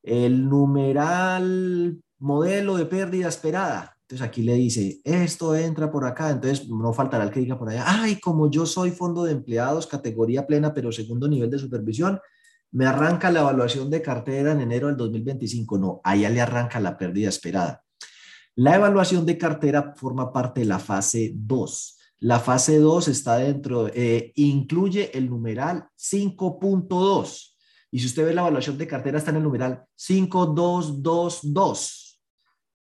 [0.04, 3.98] el numeral modelo de pérdida esperada.
[4.02, 6.32] Entonces aquí le dice, esto entra por acá.
[6.32, 9.88] Entonces no faltará el que diga por allá, ay, como yo soy fondo de empleados,
[9.88, 12.20] categoría plena, pero segundo nivel de supervisión,
[12.72, 15.78] me arranca la evaluación de cartera en enero del 2025.
[15.78, 17.84] No, allá le arranca la pérdida esperada.
[18.56, 22.00] La evaluación de cartera forma parte de la fase 2.
[22.22, 27.58] La fase 2 está dentro, eh, incluye el numeral 5.2.
[27.90, 32.22] Y si usted ve la evaluación de cartera, está en el numeral 5222.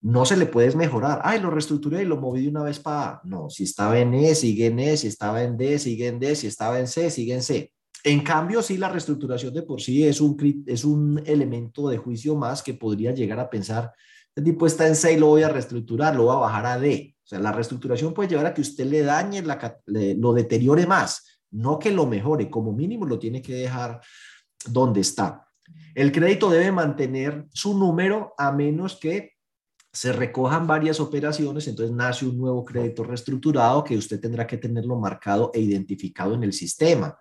[0.00, 1.20] No se le puede mejorar.
[1.24, 3.20] Ay, lo reestructuré y lo moví de una vez para A.
[3.24, 6.36] No, si estaba en E, sigue en E, si estaba en D, sigue en D,
[6.36, 7.72] si estaba en C, sigue en C.
[8.04, 12.36] En cambio, sí, la reestructuración de por sí es un, es un elemento de juicio
[12.36, 13.92] más que podría llegar a pensar,
[14.38, 16.78] este tipo está en C y lo voy a reestructurar, lo voy a bajar a
[16.78, 17.16] D.
[17.24, 21.42] O sea, la reestructuración puede llevar a que usted le dañe, la, lo deteriore más,
[21.50, 24.00] no que lo mejore, como mínimo lo tiene que dejar
[24.64, 25.48] donde está.
[25.92, 29.32] El crédito debe mantener su número a menos que
[29.98, 34.94] se recojan varias operaciones, entonces nace un nuevo crédito reestructurado que usted tendrá que tenerlo
[34.94, 37.18] marcado e identificado en el sistema.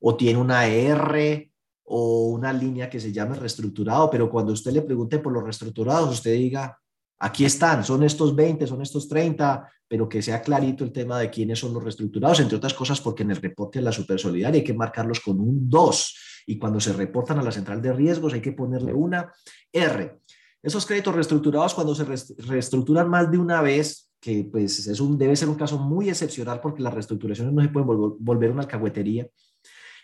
[0.00, 1.52] O tiene una R
[1.82, 6.14] o una línea que se llame reestructurado, pero cuando usted le pregunte por los reestructurados,
[6.14, 6.78] usted diga,
[7.18, 11.28] aquí están, son estos 20, son estos 30, pero que sea clarito el tema de
[11.28, 14.64] quiénes son los reestructurados, entre otras cosas porque en el reporte de la supersolidaria hay
[14.64, 16.14] que marcarlos con un 2
[16.46, 19.30] y cuando se reportan a la central de riesgos hay que ponerle una
[19.70, 20.20] R.
[20.64, 22.04] Esos créditos reestructurados cuando se
[22.38, 26.60] reestructuran más de una vez, que pues es un, debe ser un caso muy excepcional
[26.62, 27.86] porque las reestructuraciones no se pueden
[28.18, 29.28] volver una alcahuetería,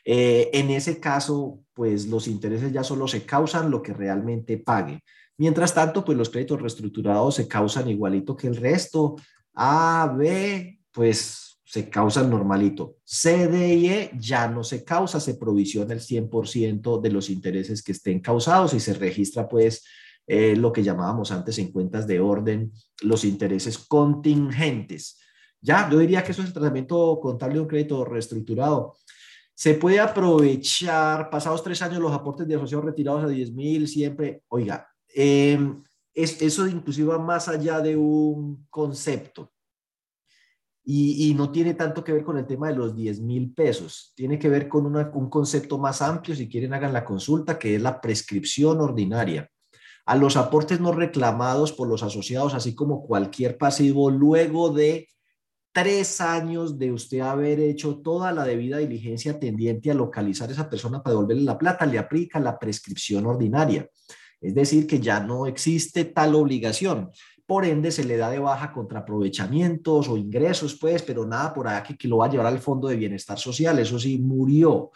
[0.04, 5.02] eh, en ese caso, pues los intereses ya solo se causan lo que realmente pague.
[5.38, 9.16] Mientras tanto, pues los créditos reestructurados se causan igualito que el resto.
[9.54, 12.96] A, B, pues se causan normalito.
[13.04, 17.82] C, D y E ya no se causa, se provisiona el 100% de los intereses
[17.82, 19.84] que estén causados y se registra pues
[20.33, 22.72] eh, lo que llamábamos antes en cuentas de orden,
[23.03, 25.18] los intereses contingentes.
[25.61, 28.97] Ya, yo diría que eso es el tratamiento contable de un crédito reestructurado.
[29.53, 34.45] Se puede aprovechar, pasados tres años, los aportes de asociados retirados a 10 mil, siempre,
[34.47, 35.83] oiga, em,
[36.14, 39.53] es, eso inclusive va más allá de un concepto.
[40.85, 44.39] Y, no tiene tanto que ver con el tema de los 10 mil pesos, tiene
[44.39, 48.01] que ver con un concepto más amplio, si quieren hagan la consulta, que es la
[48.01, 49.51] prescripción ordinaria.
[50.11, 55.06] A los aportes no reclamados por los asociados, así como cualquier pasivo, luego de
[55.72, 60.68] tres años de usted haber hecho toda la debida diligencia tendiente a localizar a esa
[60.68, 63.88] persona para devolverle la plata, le aplica la prescripción ordinaria.
[64.40, 67.12] Es decir, que ya no existe tal obligación.
[67.46, 71.68] Por ende, se le da de baja contra aprovechamientos o ingresos, pues, pero nada por
[71.68, 73.78] ahí que, que lo va a llevar al Fondo de Bienestar Social.
[73.78, 74.90] Eso sí, murió.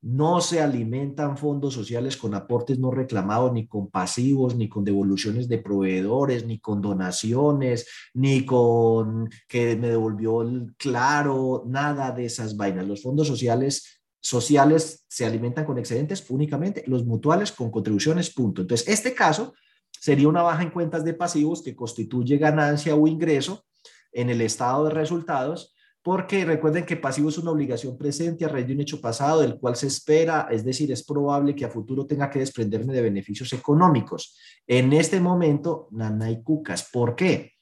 [0.00, 5.48] No se alimentan fondos sociales con aportes no reclamados, ni con pasivos, ni con devoluciones
[5.48, 12.56] de proveedores, ni con donaciones, ni con que me devolvió el claro, nada de esas
[12.56, 12.86] vainas.
[12.86, 18.62] Los fondos sociales sociales se alimentan con excedentes únicamente, los mutuales con contribuciones, punto.
[18.62, 19.54] Entonces, este caso
[19.90, 23.64] sería una baja en cuentas de pasivos que constituye ganancia o ingreso
[24.12, 25.74] en el estado de resultados
[26.08, 29.58] porque recuerden que pasivo es una obligación presente a raíz de un hecho pasado del
[29.58, 33.52] cual se espera, es decir, es probable que a futuro tenga que desprenderme de beneficios
[33.52, 34.34] económicos.
[34.66, 36.88] En este momento, nanay cucas.
[36.90, 37.52] ¿Por qué?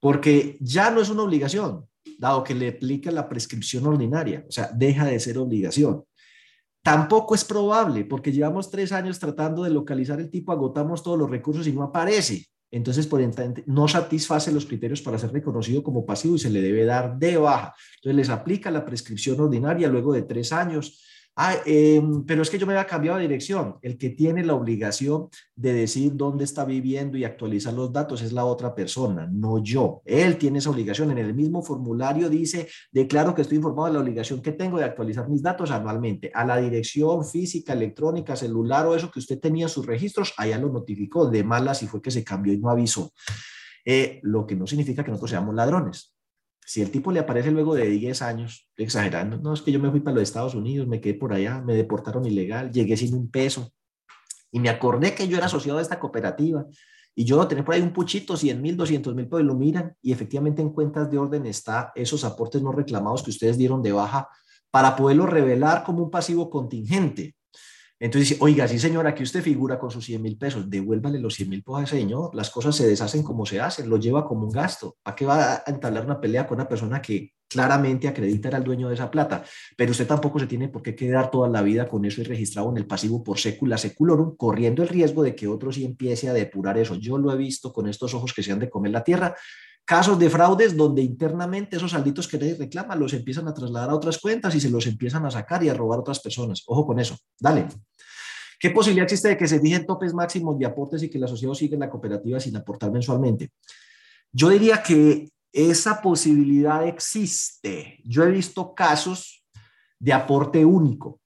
[0.00, 1.86] Porque ya no es una obligación,
[2.18, 6.04] dado que le aplica la prescripción ordinaria, o sea, deja de ser obligación.
[6.82, 11.28] Tampoco es probable, porque llevamos tres años tratando de localizar el tipo, agotamos todos los
[11.28, 13.20] recursos y no aparece entonces por
[13.66, 17.36] no satisface los criterios para ser reconocido como pasivo y se le debe dar de
[17.36, 17.74] baja.
[17.96, 21.00] Entonces les aplica la prescripción ordinaria luego de tres años
[21.34, 23.76] Ah, em, pero es que yo me había cambiado de dirección.
[23.80, 28.32] El que tiene la obligación de decir dónde está viviendo y actualizar los datos es
[28.32, 30.02] la otra persona, no yo.
[30.04, 31.10] Él tiene esa obligación.
[31.10, 34.84] En el mismo formulario dice, declaro que estoy informado de la obligación que tengo de
[34.84, 36.30] actualizar mis datos anualmente.
[36.34, 40.58] A la dirección física, electrónica, celular o eso que usted tenía en sus registros, allá
[40.58, 41.30] lo notificó.
[41.30, 43.12] De malas y fue que se cambió y no avisó.
[43.84, 46.14] Eh, lo que no significa que nosotros seamos ladrones.
[46.72, 49.90] Si el tipo le aparece luego de 10 años, exagerando, no, es que yo me
[49.90, 53.30] fui para los Estados Unidos, me quedé por allá, me deportaron ilegal, llegué sin un
[53.30, 53.70] peso
[54.50, 56.64] y me acordé que yo era asociado a esta cooperativa
[57.14, 60.12] y yo tenía por ahí un puchito, 100 mil, 200 mil, pues lo miran y
[60.12, 64.30] efectivamente en cuentas de orden está esos aportes no reclamados que ustedes dieron de baja
[64.70, 67.34] para poderlo revelar como un pasivo contingente.
[68.02, 71.34] Entonces dice, oiga, sí señora, aquí usted figura con sus 100 mil pesos, devuélvale los
[71.34, 74.50] 100 mil pesos señor, las cosas se deshacen como se hacen, lo lleva como un
[74.50, 74.96] gasto.
[75.04, 78.64] ¿A qué va a entablar una pelea con una persona que claramente acredita era el
[78.64, 79.44] dueño de esa plata,
[79.76, 82.70] pero usted tampoco se tiene por qué quedar toda la vida con eso y registrado
[82.70, 86.32] en el pasivo por sécula seculorum, corriendo el riesgo de que otro sí empiece a
[86.32, 86.96] depurar eso.
[86.96, 89.36] Yo lo he visto con estos ojos que se han de comer la tierra,
[89.84, 93.94] casos de fraudes donde internamente esos salditos que nadie reclama los empiezan a trasladar a
[93.94, 96.62] otras cuentas y se los empiezan a sacar y a robar a otras personas.
[96.66, 97.16] Ojo con eso.
[97.38, 97.68] Dale.
[98.58, 101.54] ¿Qué posibilidad existe de que se fijen topes máximos de aportes y que el asociado
[101.54, 103.50] siga en la cooperativa sin aportar mensualmente?
[104.30, 107.98] Yo diría que esa posibilidad existe.
[108.04, 109.44] Yo he visto casos
[109.98, 111.20] de aporte único.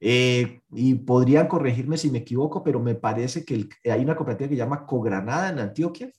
[0.00, 4.54] Eh, y podrían corregirme si me equivoco, pero me parece que hay una cooperativa que
[4.54, 6.10] se llama Cogranada en Antioquia.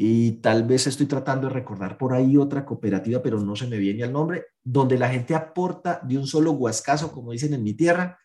[0.00, 3.78] Y tal vez estoy tratando de recordar por ahí otra cooperativa, pero no se me
[3.78, 7.74] viene el nombre, donde la gente aporta de un solo huascazo, como dicen en mi
[7.74, 8.16] tierra,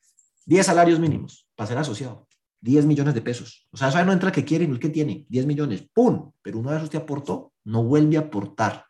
[0.46, 2.28] 10 salarios mínimos para ser asociado.
[2.62, 3.68] 10 millones de pesos.
[3.72, 5.26] O sea, eso no entra que quiere ni el que tiene.
[5.30, 5.90] 10 millones.
[5.92, 6.32] ¡Pum!
[6.44, 8.86] Pero una vez usted aportó, no vuelve a aportar.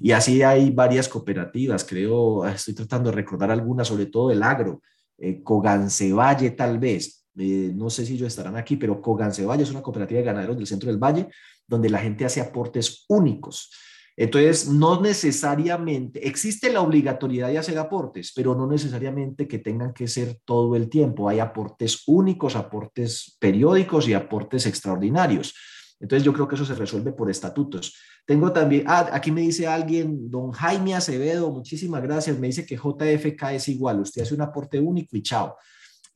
[0.00, 4.80] Y así hay varias cooperativas, creo, estoy tratando de recordar algunas, sobre todo el agro,
[5.18, 9.82] eh, Cogancevalle tal vez, eh, no sé si ellos estarán aquí, pero Cogancevalle es una
[9.82, 11.28] cooperativa de ganaderos del centro del valle,
[11.66, 13.70] donde la gente hace aportes únicos.
[14.18, 20.08] Entonces, no necesariamente, existe la obligatoriedad de hacer aportes, pero no necesariamente que tengan que
[20.08, 21.28] ser todo el tiempo.
[21.28, 25.54] Hay aportes únicos, aportes periódicos y aportes extraordinarios.
[26.00, 27.94] Entonces yo creo que eso se resuelve por estatutos.
[28.24, 32.76] Tengo también, ah, aquí me dice alguien, don Jaime Acevedo, muchísimas gracias, me dice que
[32.76, 35.56] JFK es igual, usted hace un aporte único y chao.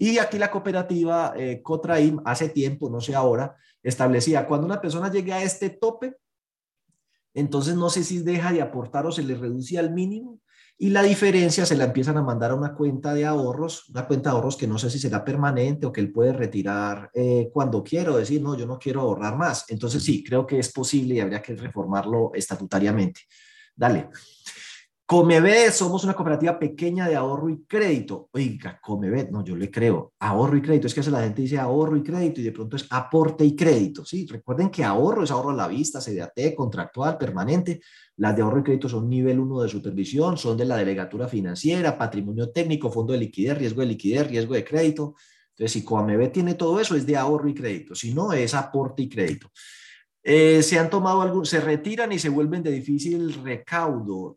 [0.03, 5.13] Y aquí la cooperativa eh, Cotraim hace tiempo, no sé ahora, establecía, cuando una persona
[5.13, 6.17] llegue a este tope,
[7.35, 10.41] entonces no sé si deja de aportar o se le reduce al mínimo,
[10.79, 14.31] y la diferencia se la empiezan a mandar a una cuenta de ahorros, una cuenta
[14.31, 17.85] de ahorros que no sé si será permanente o que él puede retirar eh, cuando
[17.85, 19.67] quiera decir, no, yo no quiero ahorrar más.
[19.69, 23.21] Entonces sí, creo que es posible y habría que reformarlo estatutariamente.
[23.77, 24.09] Dale.
[25.11, 28.29] Comebet, somos una cooperativa pequeña de ahorro y crédito.
[28.31, 30.13] Oiga, Comebet, no, yo le creo.
[30.21, 30.87] Ahorro y crédito.
[30.87, 34.05] Es que la gente dice ahorro y crédito y de pronto es aporte y crédito.
[34.05, 37.81] Sí, recuerden que ahorro es ahorro a la vista, CDAT, contractual, permanente.
[38.19, 41.99] Las de ahorro y crédito son nivel 1 de supervisión, son de la delegatura financiera,
[41.99, 45.17] patrimonio técnico, fondo de liquidez, riesgo de liquidez, riesgo de crédito.
[45.57, 47.97] Entonces, si Comebet tiene todo eso, es de ahorro y crédito.
[47.97, 49.51] Si no, es aporte y crédito.
[50.23, 54.37] Eh, se han tomado algún, se retiran y se vuelven de difícil recaudo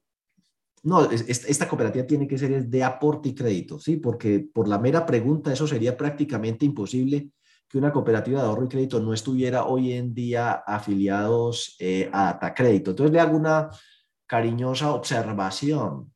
[0.84, 3.98] no, esta cooperativa tiene que ser de aporte y crédito, ¿sí?
[3.98, 7.30] Porque por la mera pregunta eso sería prácticamente imposible
[7.70, 12.30] que una cooperativa de ahorro y crédito no estuviera hoy en día afiliados eh, a
[12.30, 12.92] Atacrédito.
[12.92, 13.70] Entonces le hago una
[14.28, 16.12] cariñosa observación.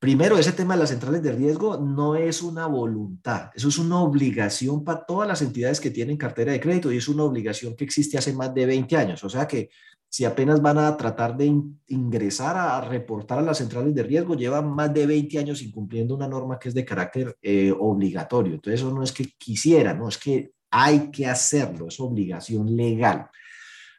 [0.00, 4.00] Primero, ese tema de las centrales de riesgo no es una voluntad, eso es una
[4.00, 7.84] obligación para todas las entidades que tienen cartera de crédito y es una obligación que
[7.84, 9.22] existe hace más de 20 años.
[9.22, 9.70] O sea que
[10.10, 11.54] si apenas van a tratar de
[11.86, 16.26] ingresar a, reportar a las centrales de riesgo, llevan más de 20 años incumpliendo una
[16.26, 18.54] norma que es de carácter eh, obligatorio.
[18.54, 23.28] Entonces, eso no es que quisiera, no es que hay que hacerlo, es obligación legal.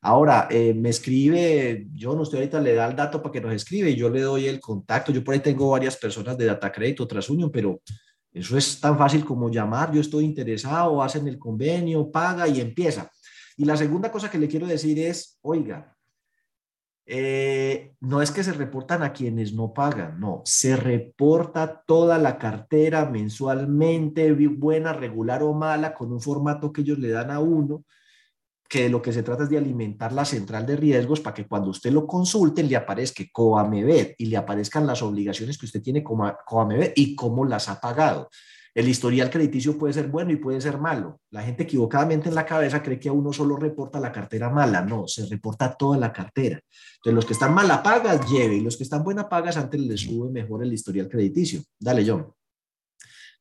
[0.01, 3.53] Ahora, eh, me escribe, yo no estoy ahorita, le da el dato para que nos
[3.53, 5.13] escribe yo le doy el contacto.
[5.13, 7.81] Yo por ahí tengo varias personas de Data Crédito Trasunion, pero
[8.33, 13.09] eso es tan fácil como llamar, yo estoy interesado, hacen el convenio, paga y empieza.
[13.55, 15.95] Y la segunda cosa que le quiero decir es, oiga,
[17.13, 22.37] eh, no es que se reportan a quienes no pagan, no, se reporta toda la
[22.37, 27.83] cartera mensualmente, buena, regular o mala, con un formato que ellos le dan a uno,
[28.69, 31.71] que lo que se trata es de alimentar la central de riesgos para que cuando
[31.71, 36.33] usted lo consulte le aparezca Coamebet y le aparezcan las obligaciones que usted tiene como
[36.95, 38.29] y cómo las ha pagado.
[38.73, 41.19] El historial crediticio puede ser bueno y puede ser malo.
[41.29, 44.81] La gente equivocadamente en la cabeza cree que a uno solo reporta la cartera mala.
[44.81, 46.57] No, se reporta toda la cartera.
[46.95, 48.55] Entonces, los que están mala pagas, lleve.
[48.55, 51.61] Y los que están buena pagas, antes les sube mejor el historial crediticio.
[51.77, 52.31] Dale, John.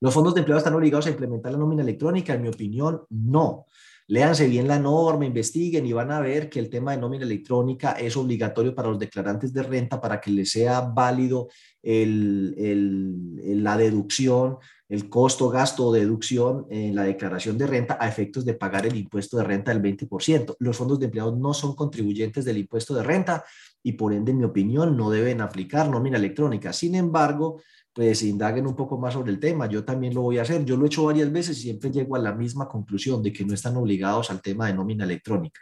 [0.00, 2.34] ¿Los fondos de empleo están obligados a implementar la nómina electrónica?
[2.34, 3.66] En mi opinión, no.
[4.08, 7.92] Léanse bien la norma, investiguen y van a ver que el tema de nómina electrónica
[7.92, 11.46] es obligatorio para los declarantes de renta para que les sea válido
[11.82, 14.56] la deducción,
[14.90, 18.96] el costo, gasto o deducción en la declaración de renta a efectos de pagar el
[18.96, 20.56] impuesto de renta del 20%.
[20.58, 23.44] Los fondos de empleados no son contribuyentes del impuesto de renta
[23.84, 26.72] y por ende, en mi opinión, no deben aplicar nómina electrónica.
[26.72, 27.62] Sin embargo,
[27.92, 29.66] pues indaguen un poco más sobre el tema.
[29.66, 30.64] Yo también lo voy a hacer.
[30.64, 33.44] Yo lo he hecho varias veces y siempre llego a la misma conclusión de que
[33.44, 35.60] no están obligados al tema de nómina electrónica.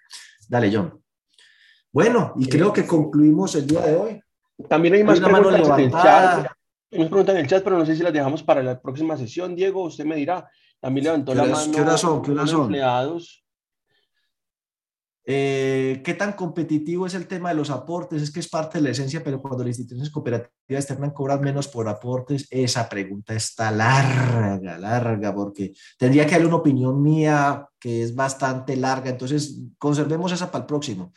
[0.48, 0.98] Dale, John.
[1.92, 4.22] Bueno, y creo que concluimos el día de hoy.
[4.68, 6.57] También hay más preguntas en el chat.
[6.90, 9.16] Hay más preguntas en el chat, pero no sé si las dejamos para la próxima
[9.16, 9.54] sesión.
[9.54, 10.48] Diego, usted me dirá.
[10.80, 11.72] También levantó la mano.
[11.72, 12.22] ¿Qué hora son?
[12.22, 12.62] ¿Qué hora son?
[12.62, 13.44] Empleados.
[15.30, 18.22] Eh, ¿Qué tan competitivo es el tema de los aportes?
[18.22, 21.68] Es que es parte de la esencia, pero cuando las instituciones cooperativas terminan cobran menos
[21.68, 28.02] por aportes, esa pregunta está larga, larga, porque tendría que haber una opinión mía que
[28.02, 29.10] es bastante larga.
[29.10, 31.12] Entonces, conservemos esa para el próximo.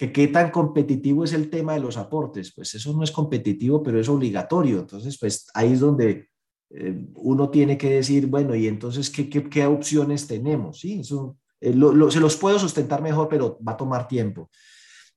[0.00, 2.54] Que qué tan competitivo es el tema de los aportes.
[2.54, 4.78] Pues eso no es competitivo, pero es obligatorio.
[4.78, 6.30] Entonces, pues ahí es donde
[6.70, 10.80] eh, uno tiene que decir, bueno, y entonces, ¿qué, qué, qué opciones tenemos?
[10.80, 11.74] Sí, eso eh,
[12.08, 14.48] se los puedo sustentar mejor, pero va a tomar tiempo.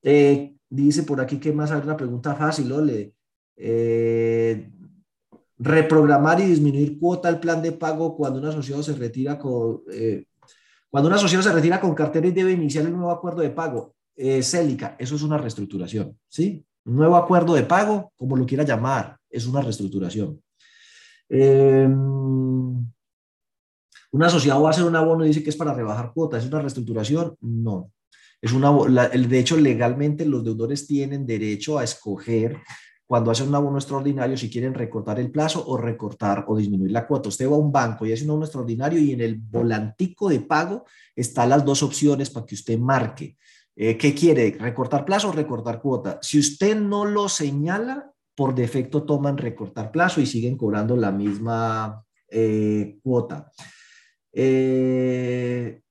[0.01, 3.13] Eh, dice por aquí que más hay una pregunta fácil, Ole.
[5.59, 9.84] Reprogramar y disminuir cuota al plan de pago cuando un asociado se retira con
[10.89, 13.95] cuando un asociado se retira con cartera y debe iniciar el nuevo acuerdo de pago.
[14.16, 16.66] Célica, eso es una reestructuración, ¿sí?
[16.86, 20.41] Un nuevo acuerdo de pago, como lo quiera llamar, es una reestructuración.
[21.30, 21.88] Eh,
[24.14, 26.49] un asociado va a hacer un abono y dice que es para rebajar cuotas, ¿es
[26.49, 27.36] una reestructuración?
[27.41, 27.91] No.
[28.39, 28.72] Es una,
[29.07, 32.57] de hecho, legalmente los deudores tienen derecho a escoger
[33.07, 37.07] cuando hacen un abono extraordinario si quieren recortar el plazo o recortar o disminuir la
[37.07, 37.30] cuota.
[37.30, 40.41] Usted va a un banco y hace un abono extraordinario y en el volantico de
[40.41, 40.86] pago
[41.16, 43.38] están las dos opciones para que usted marque.
[43.76, 44.55] Eh, ¿Qué quiere?
[44.59, 46.19] ¿Recortar plazo o recortar cuota?
[46.21, 52.03] Si usted no lo señala, por defecto toman recortar plazo y siguen cobrando la misma
[52.28, 53.51] eh, cuota.
[54.32, 55.82] Eh,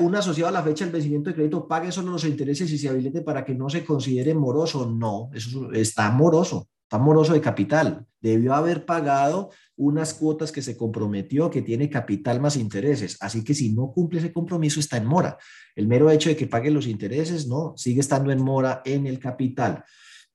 [0.00, 2.88] un asociado a la fecha del vencimiento de crédito pague solo los intereses y se
[2.88, 4.90] habilite para que no se considere moroso.
[4.90, 8.06] No, eso está moroso, está moroso de capital.
[8.20, 13.16] Debió haber pagado unas cuotas que se comprometió, que tiene capital más intereses.
[13.20, 15.38] Así que si no cumple ese compromiso, está en mora.
[15.74, 19.18] El mero hecho de que pague los intereses, no, sigue estando en mora en el
[19.18, 19.84] capital.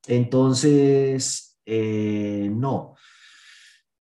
[0.08, 2.96] Entonces, eh, no.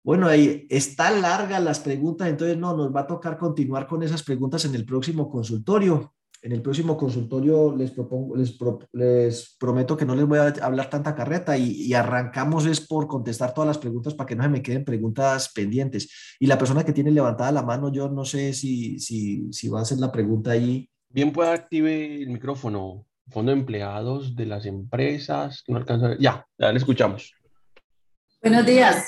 [0.05, 4.25] Bueno, ahí está larga las preguntas, entonces no, nos va a tocar continuar con esas
[4.25, 6.15] preguntas en el próximo consultorio.
[6.45, 8.59] En el próximo consultorio les, propongo, les,
[8.93, 13.55] les prometo que no les voy a hablar tanta carreta y, arrancamos es por contestar
[13.55, 16.37] todas las preguntas para que no se me queden preguntas pendientes.
[16.41, 19.79] Y la persona que tiene levantada la mano, yo no sé si, si, si va
[19.79, 20.91] a hacer la pregunta ahí.
[21.09, 23.07] Bien, puede active el micrófono.
[23.29, 25.63] Fondo de empleados de las empresas.
[25.69, 26.17] No alcanza.
[26.19, 27.35] Ya, ya le escuchamos.
[28.43, 29.07] Buenos días.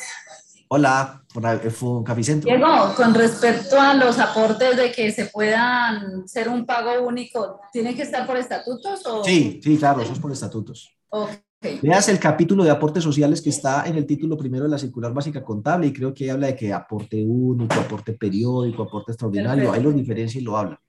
[0.77, 1.23] Hola,
[1.71, 2.49] fue un Caficentro.
[2.49, 2.67] Diego,
[2.97, 8.03] con respecto a los aportes de que se puedan ser un pago único, ¿tiene que
[8.03, 9.07] estar por estatutos?
[9.07, 9.23] O...
[9.23, 10.93] Sí, sí, claro, eso es por estatutos.
[11.09, 11.79] Okay.
[11.81, 15.15] Veas el capítulo de aportes sociales que está en el título primero de la circular
[15.15, 19.81] básica contable y creo que habla de que aporte único, aporte periódico, aporte extraordinario, ahí
[19.81, 20.81] lo diferencia y lo habla.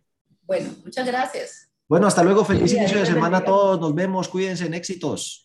[0.47, 1.69] Bueno, muchas gracias.
[1.87, 5.44] Bueno, hasta luego, feliz inicio de semana a todos, nos vemos, cuídense en éxitos.